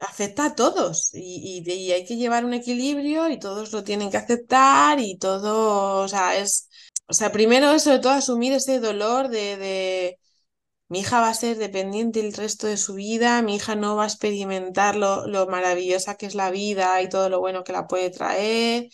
afecta 0.00 0.46
a 0.46 0.54
todos 0.54 1.10
y, 1.14 1.62
y- 1.66 1.72
y 1.72 1.92
hay 1.92 2.06
que 2.06 2.16
llevar 2.16 2.44
un 2.44 2.54
equilibrio 2.54 3.28
y 3.30 3.38
todos 3.38 3.72
lo 3.72 3.84
tienen 3.84 4.10
que 4.10 4.18
aceptar 4.18 5.00
y 5.00 5.18
todo, 5.18 6.02
o 6.04 6.08
sea, 6.08 6.36
es, 6.38 6.68
o 7.08 7.14
sea, 7.14 7.32
primero 7.32 7.72
es 7.72 7.84
sobre 7.84 7.98
todo 8.00 8.12
asumir 8.14 8.52
ese 8.52 8.80
dolor 8.80 9.28
de, 9.28 9.56
de 9.58 10.18
Mi 10.88 11.00
hija 11.00 11.20
va 11.20 11.28
a 11.30 11.34
ser 11.34 11.58
dependiente 11.58 12.20
el 12.20 12.32
resto 12.34 12.66
de 12.66 12.76
su 12.78 12.94
vida, 12.94 13.42
mi 13.42 13.56
hija 13.56 13.74
no 13.76 13.96
va 13.96 14.04
a 14.04 14.06
experimentar 14.06 14.96
lo, 14.96 15.26
lo 15.26 15.46
maravillosa 15.48 16.16
que 16.16 16.26
es 16.26 16.34
la 16.34 16.50
vida 16.50 17.02
y 17.02 17.08
todo 17.10 17.28
lo 17.30 17.40
bueno 17.40 17.64
que 17.64 17.72
la 17.72 17.86
puede 17.86 18.10
traer. 18.10 18.88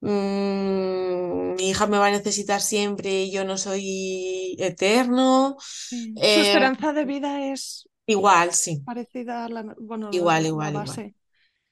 Mm, 0.00 1.54
mi 1.56 1.70
hija 1.70 1.86
me 1.86 1.98
va 1.98 2.06
a 2.06 2.10
necesitar 2.10 2.60
siempre 2.62 3.22
y 3.24 3.30
yo 3.32 3.44
no 3.44 3.58
soy 3.58 4.56
eterno. 4.58 5.56
Sí. 5.88 6.22
Su 6.24 6.40
Eh, 6.40 6.40
esperanza 6.40 6.92
de 6.92 7.04
vida 7.04 7.46
es 7.52 7.88
igual, 8.06 8.52
sí, 8.52 8.84
parecida 8.84 9.44
a 9.46 9.48
la, 9.48 9.74
bueno, 9.78 10.12
la, 10.14 10.30
igual, 10.30 10.46
la 10.46 10.46
igual, 10.46 10.74
igual. 10.76 10.98
base. 10.98 11.14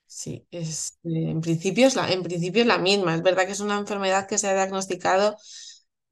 Sí, 0.07 0.47
es, 0.51 0.99
eh, 1.05 1.31
en 1.31 1.41
principio 1.43 1.87
es 1.89 1.97
la, 1.97 2.11
en 2.13 2.23
principio 2.23 2.63
es 2.63 2.69
la 2.69 2.79
misma. 2.79 3.15
Es 3.17 3.23
verdad 3.23 3.47
que 3.47 3.53
es 3.53 3.61
una 3.61 3.79
enfermedad 3.79 4.29
que 4.29 4.39
se 4.39 4.49
ha 4.49 4.55
diagnosticado 4.55 5.37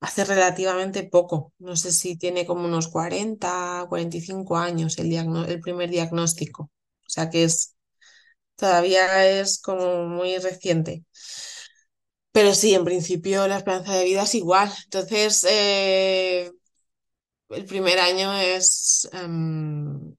hace 0.00 0.24
relativamente 0.24 1.04
poco. 1.04 1.52
No 1.58 1.76
sé 1.76 1.92
si 1.92 2.16
tiene 2.18 2.46
como 2.46 2.66
unos 2.66 2.88
40, 2.88 3.86
45 3.88 4.56
años 4.58 4.98
el, 4.98 5.12
el 5.48 5.60
primer 5.60 5.90
diagnóstico. 5.90 6.64
O 6.64 7.10
sea 7.10 7.30
que 7.30 7.44
es, 7.44 7.76
todavía 8.56 9.26
es 9.28 9.60
como 9.60 10.06
muy 10.08 10.38
reciente. 10.38 11.04
Pero 12.36 12.52
sí, 12.54 12.74
en 12.74 12.84
principio 12.84 13.48
la 13.48 13.56
esperanza 13.58 13.94
de 13.94 14.04
vida 14.04 14.22
es 14.24 14.34
igual. 14.34 14.70
Entonces, 14.84 15.44
eh, 15.48 16.50
el 17.50 17.64
primer 17.66 17.98
año 18.00 18.32
es, 18.34 19.08
em, 19.12 20.14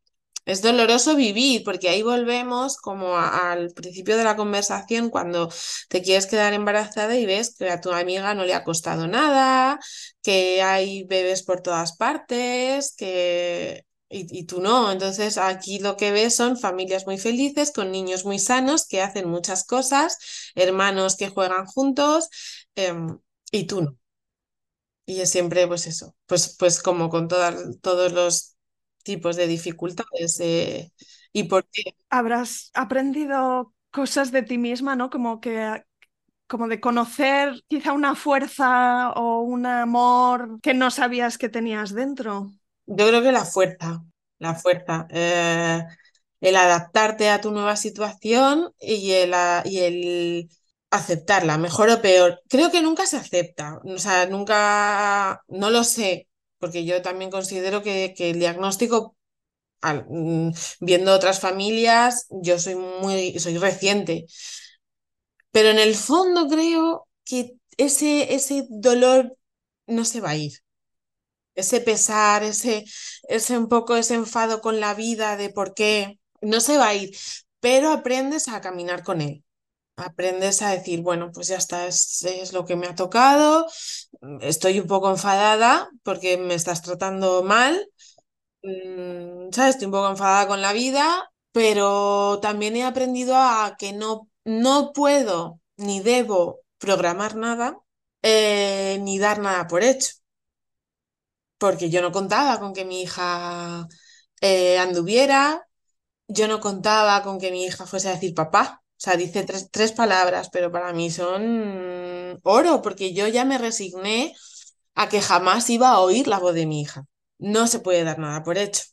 es 0.45 0.61
doloroso 0.61 1.15
vivir, 1.15 1.63
porque 1.65 1.89
ahí 1.89 2.03
volvemos 2.03 2.77
como 2.77 3.17
al 3.17 3.71
principio 3.73 4.17
de 4.17 4.23
la 4.25 4.35
conversación, 4.37 5.09
cuando 5.09 5.49
te 5.89 6.01
quieres 6.01 6.27
quedar 6.27 6.53
embarazada 6.53 7.17
y 7.17 7.25
ves 7.25 7.55
que 7.57 7.69
a 7.69 7.81
tu 7.81 7.91
amiga 7.91 8.33
no 8.35 8.45
le 8.45 8.53
ha 8.55 8.63
costado 8.63 9.07
nada, 9.07 9.79
que 10.23 10.61
hay 10.63 11.03
bebés 11.05 11.43
por 11.43 11.61
todas 11.61 11.97
partes, 11.97 12.95
que... 12.97 13.86
Y, 14.09 14.27
y 14.39 14.45
tú 14.45 14.61
no, 14.61 14.91
entonces 14.91 15.37
aquí 15.37 15.79
lo 15.79 15.97
que 15.97 16.11
ves 16.11 16.35
son 16.35 16.57
familias 16.57 17.05
muy 17.05 17.17
felices, 17.17 17.71
con 17.73 17.91
niños 17.91 18.23
muy 18.25 18.39
sanos, 18.39 18.87
que 18.87 19.01
hacen 19.01 19.27
muchas 19.29 19.65
cosas, 19.65 20.17
hermanos 20.55 21.17
que 21.17 21.27
juegan 21.29 21.65
juntos, 21.65 22.29
em, 22.75 23.19
y 23.51 23.67
tú 23.67 23.81
no. 23.81 23.97
Y 25.05 25.21
es 25.21 25.29
siempre, 25.31 25.65
pues 25.67 25.87
eso, 25.87 26.15
pues, 26.25 26.55
pues 26.59 26.81
como 26.81 27.09
con 27.09 27.27
todas, 27.29 27.55
todos 27.81 28.11
los 28.13 28.55
tipos 29.03 29.35
de 29.37 29.47
dificultades. 29.47 30.39
eh, 30.41 30.91
¿y 31.31 31.43
por 31.45 31.67
qué? 31.71 31.83
Habrás 32.09 32.71
aprendido 32.73 33.73
cosas 33.91 34.31
de 34.31 34.43
ti 34.43 34.57
misma, 34.57 34.95
¿no? 34.95 35.09
Como 35.09 35.39
que, 35.41 35.83
como 36.47 36.67
de 36.69 36.81
conocer 36.81 37.63
quizá 37.69 37.93
una 37.93 38.15
fuerza 38.15 39.11
o 39.13 39.41
un 39.41 39.65
amor 39.67 40.59
que 40.61 40.73
no 40.75 40.91
sabías 40.91 41.37
que 41.37 41.49
tenías 41.49 41.93
dentro. 41.93 42.51
Yo 42.87 43.07
creo 43.07 43.21
que 43.23 43.31
la 43.31 43.45
fuerza, 43.45 44.03
la 44.39 44.55
fuerza, 44.55 45.07
eh, 45.11 45.83
el 46.41 46.55
adaptarte 46.55 47.29
a 47.29 47.41
tu 47.41 47.51
nueva 47.51 47.75
situación 47.75 48.73
y 48.79 49.11
el, 49.13 49.33
y 49.65 49.79
el 49.79 50.49
aceptarla, 50.91 51.57
mejor 51.57 51.89
o 51.89 52.01
peor. 52.01 52.41
Creo 52.49 52.71
que 52.71 52.81
nunca 52.81 53.05
se 53.05 53.17
acepta, 53.17 53.79
o 53.83 53.97
sea, 53.99 54.27
nunca, 54.27 55.41
no 55.47 55.69
lo 55.69 55.83
sé, 55.83 56.29
porque 56.59 56.85
yo 56.85 57.01
también 57.01 57.31
considero 57.31 57.83
que, 57.83 58.13
que 58.17 58.29
el 58.31 58.39
diagnóstico 58.39 59.15
mm, 59.83 60.51
viendo 60.81 61.13
otras 61.13 61.39
familias, 61.39 62.27
yo 62.29 62.59
soy 62.59 62.75
muy, 62.75 63.39
soy 63.39 63.57
reciente, 63.57 64.25
pero 65.51 65.69
en 65.69 65.79
el 65.79 65.95
fondo 65.95 66.47
creo 66.47 67.07
que 67.25 67.55
ese, 67.77 68.33
ese 68.35 68.65
dolor 68.69 69.37
no 69.87 70.05
se 70.05 70.21
va 70.21 70.31
a 70.31 70.35
ir. 70.37 70.53
Ese 71.57 71.81
pesar, 71.81 72.43
ese, 72.43 72.85
ese 73.29 73.57
un 73.57 73.67
poco 73.69 73.97
ese 73.97 74.15
enfado 74.15 74.61
con 74.61 74.79
la 74.79 74.93
vida 74.95 75.37
de 75.37 75.49
por 75.51 75.73
qué, 75.75 76.19
no 76.41 76.61
se 76.61 76.77
va 76.77 76.89
a 76.89 76.95
ir, 76.95 77.17
pero 77.59 77.91
aprendes 77.91 78.47
a 78.47 78.61
caminar 78.61 79.03
con 79.03 79.21
él. 79.21 79.43
Aprendes 79.97 80.61
a 80.63 80.71
decir, 80.71 81.01
bueno, 81.01 81.31
pues 81.33 81.47
ya 81.49 81.57
está, 81.57 81.87
es, 81.87 82.23
es 82.23 82.53
lo 82.53 82.65
que 82.65 82.75
me 82.77 82.87
ha 82.87 82.95
tocado, 82.95 83.67
estoy 84.41 84.79
un 84.79 84.87
poco 84.87 85.09
enfadada 85.11 85.89
porque 86.03 86.37
me 86.37 86.55
estás 86.55 86.81
tratando 86.81 87.43
mal, 87.43 87.89
mm, 88.63 89.51
¿sabes? 89.51 89.75
Estoy 89.75 89.85
un 89.87 89.91
poco 89.91 90.09
enfadada 90.09 90.47
con 90.47 90.61
la 90.61 90.73
vida, 90.73 91.31
pero 91.51 92.39
también 92.41 92.75
he 92.75 92.83
aprendido 92.83 93.35
a 93.35 93.75
que 93.79 93.93
no, 93.93 94.29
no 94.45 94.91
puedo 94.93 95.59
ni 95.77 95.99
debo 96.01 96.61
programar 96.77 97.35
nada, 97.35 97.77
eh, 98.21 98.99
ni 99.01 99.19
dar 99.19 99.39
nada 99.39 99.67
por 99.67 99.83
hecho, 99.83 100.13
porque 101.57 101.89
yo 101.89 102.01
no 102.01 102.11
contaba 102.11 102.59
con 102.59 102.73
que 102.73 102.85
mi 102.85 103.01
hija 103.03 103.87
eh, 104.41 104.77
anduviera, 104.79 105.67
yo 106.27 106.47
no 106.47 106.59
contaba 106.61 107.23
con 107.23 107.39
que 107.39 107.51
mi 107.51 107.65
hija 107.65 107.85
fuese 107.87 108.09
a 108.09 108.13
decir 108.13 108.33
papá. 108.35 108.83
O 108.97 108.99
sea, 109.03 109.17
dice 109.17 109.43
tres, 109.45 109.69
tres 109.71 109.91
palabras, 109.93 110.49
pero 110.51 110.71
para 110.71 110.93
mí 110.93 111.11
son 111.11 112.39
oro, 112.43 112.81
porque 112.81 113.13
yo 113.13 113.27
ya 113.27 113.45
me 113.45 113.57
resigné 113.57 114.35
a 114.95 115.09
que 115.09 115.21
jamás 115.21 115.69
iba 115.69 115.91
a 115.91 115.99
oír 116.01 116.27
la 116.27 116.39
voz 116.39 116.55
de 116.55 116.65
mi 116.67 116.81
hija. 116.81 117.05
No 117.39 117.67
se 117.67 117.79
puede 117.79 118.03
dar 118.03 118.19
nada 118.19 118.43
por 118.43 118.57
hecho. 118.57 118.83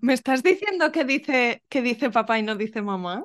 ¿Me 0.00 0.14
estás 0.14 0.42
diciendo 0.42 0.92
que 0.92 1.04
dice, 1.04 1.62
que 1.68 1.82
dice 1.82 2.10
papá 2.10 2.38
y 2.38 2.42
no 2.42 2.56
dice 2.56 2.82
mamá? 2.82 3.24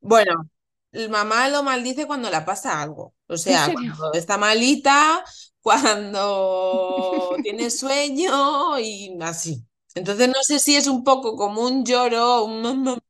Bueno, 0.00 0.50
el 0.92 1.08
mamá 1.10 1.48
lo 1.48 1.62
maldice 1.62 2.06
cuando 2.06 2.30
le 2.30 2.40
pasa 2.42 2.80
algo. 2.82 3.14
O 3.28 3.36
¿En 3.44 3.58
sea, 3.58 3.72
cuando 3.72 4.12
está 4.14 4.36
malita, 4.38 5.24
cuando 5.62 7.36
tiene 7.42 7.70
sueño 7.70 8.78
y 8.78 9.16
así. 9.22 9.64
Entonces 9.94 10.28
no 10.28 10.42
sé 10.42 10.58
si 10.58 10.76
es 10.76 10.86
un 10.86 11.04
poco 11.04 11.36
como 11.36 11.62
un 11.62 11.84
lloro, 11.84 12.44
un... 12.44 13.00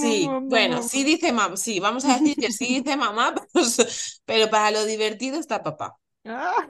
Sí, 0.00 0.28
bueno, 0.42 0.82
sí 0.82 1.02
dice 1.02 1.32
mamá, 1.32 1.56
sí, 1.56 1.80
vamos 1.80 2.04
a 2.04 2.18
decir 2.18 2.36
que 2.36 2.52
sí 2.52 2.82
dice 2.82 2.96
mamá, 2.96 3.34
pues, 3.52 4.20
pero 4.24 4.50
para 4.50 4.70
lo 4.70 4.84
divertido 4.84 5.38
está 5.38 5.62
papá. 5.62 5.98
Ah. 6.24 6.66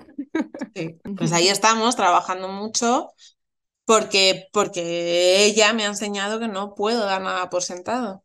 Sí, 0.74 0.98
pues 1.16 1.32
ahí 1.32 1.48
estamos 1.48 1.96
trabajando 1.96 2.48
mucho 2.48 3.10
porque, 3.84 4.48
porque 4.52 5.44
ella 5.46 5.72
me 5.72 5.84
ha 5.84 5.88
enseñado 5.88 6.38
que 6.38 6.48
no 6.48 6.74
puedo 6.74 7.04
dar 7.06 7.22
nada 7.22 7.50
por 7.50 7.62
sentado. 7.62 8.24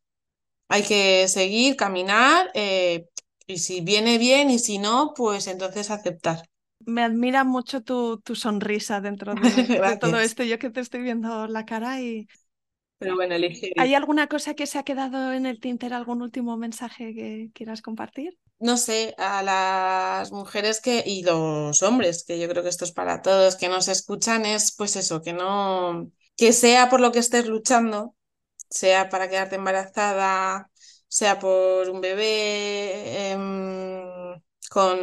Hay 0.70 0.84
que 0.84 1.28
seguir, 1.28 1.76
caminar, 1.76 2.52
eh, 2.54 3.08
y 3.48 3.58
si 3.60 3.82
viene 3.82 4.18
bien 4.18 4.50
y 4.50 4.60
si 4.60 4.78
no, 4.80 5.14
pues 5.16 5.48
entonces 5.48 5.92
aceptar. 5.92 6.44
Me 6.86 7.02
admira 7.04 7.44
mucho 7.46 7.82
tu, 7.82 8.20
tu 8.20 8.36
sonrisa 8.36 9.00
dentro 9.02 9.36
de, 9.36 9.42
de 9.88 9.98
todo 9.98 10.20
esto. 10.20 10.44
Yo 10.44 10.60
que 10.60 10.70
te 10.70 10.82
estoy 10.82 11.02
viendo 11.02 11.48
la 11.48 11.66
cara 11.66 12.02
y... 12.02 12.28
Pero 12.98 13.16
bueno, 13.16 13.36
elige. 13.36 13.72
¿Hay 13.78 13.94
alguna 13.96 14.28
cosa 14.28 14.56
que 14.56 14.66
se 14.68 14.80
ha 14.80 14.84
quedado 14.84 15.34
en 15.34 15.46
el 15.46 15.60
tintero, 15.60 15.96
algún 15.96 16.22
último 16.24 16.58
mensaje 16.58 17.14
que 17.14 17.52
quieras 17.54 17.82
compartir? 17.84 18.38
no 18.60 18.78
sé, 18.78 19.14
a 19.18 19.44
las 19.44 20.32
mujeres 20.32 20.80
que, 20.82 21.04
y 21.06 21.24
los 21.24 21.84
hombres, 21.84 22.24
que 22.26 22.40
yo 22.40 22.48
creo 22.50 22.64
que 22.64 22.70
esto 22.70 22.86
es 22.86 22.92
para 22.94 23.22
todos, 23.22 23.56
que 23.58 23.68
nos 23.70 23.88
escuchan, 23.90 24.46
es 24.46 24.74
pues 24.76 24.96
eso, 24.96 25.22
que 25.22 25.34
no, 25.34 26.12
que 26.38 26.54
sea 26.54 26.90
por 26.90 27.02
lo 27.02 27.12
que 27.12 27.20
estés 27.20 27.48
luchando, 27.48 28.16
sea 28.70 29.10
para 29.10 29.30
quedarte 29.30 29.56
embarazada, 29.56 30.72
sea 31.16 31.40
por 31.40 31.90
un 31.90 32.02
bebé 32.02 33.32
em, 33.32 34.42
con, 34.70 34.98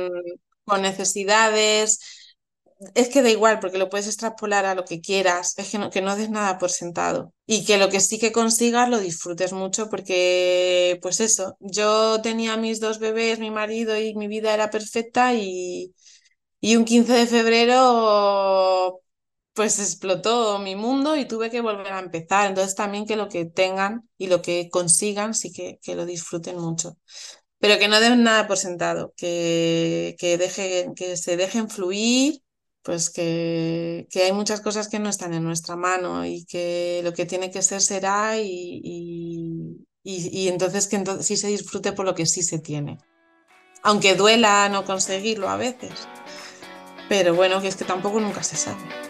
con 0.65 0.83
necesidades, 0.83 2.01
es 2.95 3.09
que 3.11 3.23
da 3.23 3.31
igual, 3.31 3.61
porque 3.61 3.79
lo 3.79 3.89
puedes 3.91 4.07
extrapolar 4.07 4.65
a 4.67 4.75
lo 4.75 4.85
que 4.85 5.01
quieras, 5.03 5.55
es 5.59 5.71
que 5.71 5.79
no, 5.79 5.91
que 5.91 6.01
no 6.03 6.17
des 6.17 6.31
nada 6.31 6.59
por 6.59 6.71
sentado. 6.71 7.35
Y 7.47 7.65
que 7.67 7.77
lo 7.79 7.91
que 7.91 8.01
sí 8.01 8.19
que 8.19 8.33
consigas 8.33 8.89
lo 8.89 8.99
disfrutes 9.01 9.53
mucho, 9.53 9.91
porque 9.91 10.99
pues 11.03 11.21
eso, 11.21 11.57
yo 11.61 12.21
tenía 12.23 12.57
mis 12.57 12.81
dos 12.81 12.99
bebés, 12.99 13.39
mi 13.39 13.51
marido 13.51 13.99
y 13.99 14.15
mi 14.15 14.29
vida 14.29 14.55
era 14.55 14.71
perfecta 14.71 15.35
y, 15.35 15.95
y 16.61 16.77
un 16.77 16.85
15 16.87 17.13
de 17.15 17.27
febrero 17.27 19.01
pues 19.61 19.79
explotó 19.79 20.59
mi 20.59 20.75
mundo 20.75 21.17
y 21.17 21.27
tuve 21.27 21.51
que 21.51 21.61
volver 21.61 21.93
a 21.93 21.99
empezar, 21.99 22.49
entonces 22.49 22.75
también 22.75 23.05
que 23.05 23.15
lo 23.15 23.29
que 23.29 23.45
tengan 23.45 24.09
y 24.17 24.29
lo 24.29 24.41
que 24.41 24.71
consigan 24.71 25.35
sí 25.35 25.53
que, 25.53 25.79
que 25.83 25.95
lo 25.95 26.07
disfruten 26.07 26.57
mucho. 26.57 26.97
Pero 27.59 27.79
que 27.79 27.87
no 27.87 28.01
den 28.01 28.23
nada 28.23 28.49
por 28.49 28.57
sentado, 28.57 29.13
que, 29.19 30.17
que, 30.19 30.39
deje, 30.39 30.93
que 30.97 31.19
se 31.19 31.37
dejen 31.37 31.69
fluir 31.69 32.41
pues 32.81 33.11
que, 33.11 34.07
que, 34.11 34.23
hay 34.23 34.33
muchas 34.33 34.63
cosas 34.63 34.89
que 34.89 34.99
no 34.99 35.11
están 35.11 35.35
en 35.35 35.45
nuestra 35.45 35.77
mano 35.77 36.25
y 36.25 36.47
que 36.47 37.03
lo 37.05 37.13
que 37.13 37.27
tiene 37.27 37.51
que 37.51 37.61
ser 37.61 37.83
será 37.83 38.39
y, 38.41 38.81
y, 38.83 39.77
y, 40.03 40.49
entonces 40.49 40.89
que 40.89 40.97
entonces 40.97 41.27
sí 41.27 41.37
se 41.37 41.49
disfrute 41.49 41.93
por 41.93 42.07
lo 42.07 42.15
que 42.15 42.25
sí 42.25 42.43
se 42.43 42.61
tiene. 42.61 42.97
Aunque 43.83 44.15
duela 44.15 44.71
no 44.71 44.87
conseguirlo 44.87 45.51
a 45.51 45.59
veces. 45.59 45.93
Pero 47.11 47.35
bueno, 47.35 47.61
que 47.61 47.69
es 47.69 47.77
que 47.77 47.85
tampoco 47.85 48.21
nunca 48.21 48.43
se 48.43 48.57
sabe. 48.57 49.10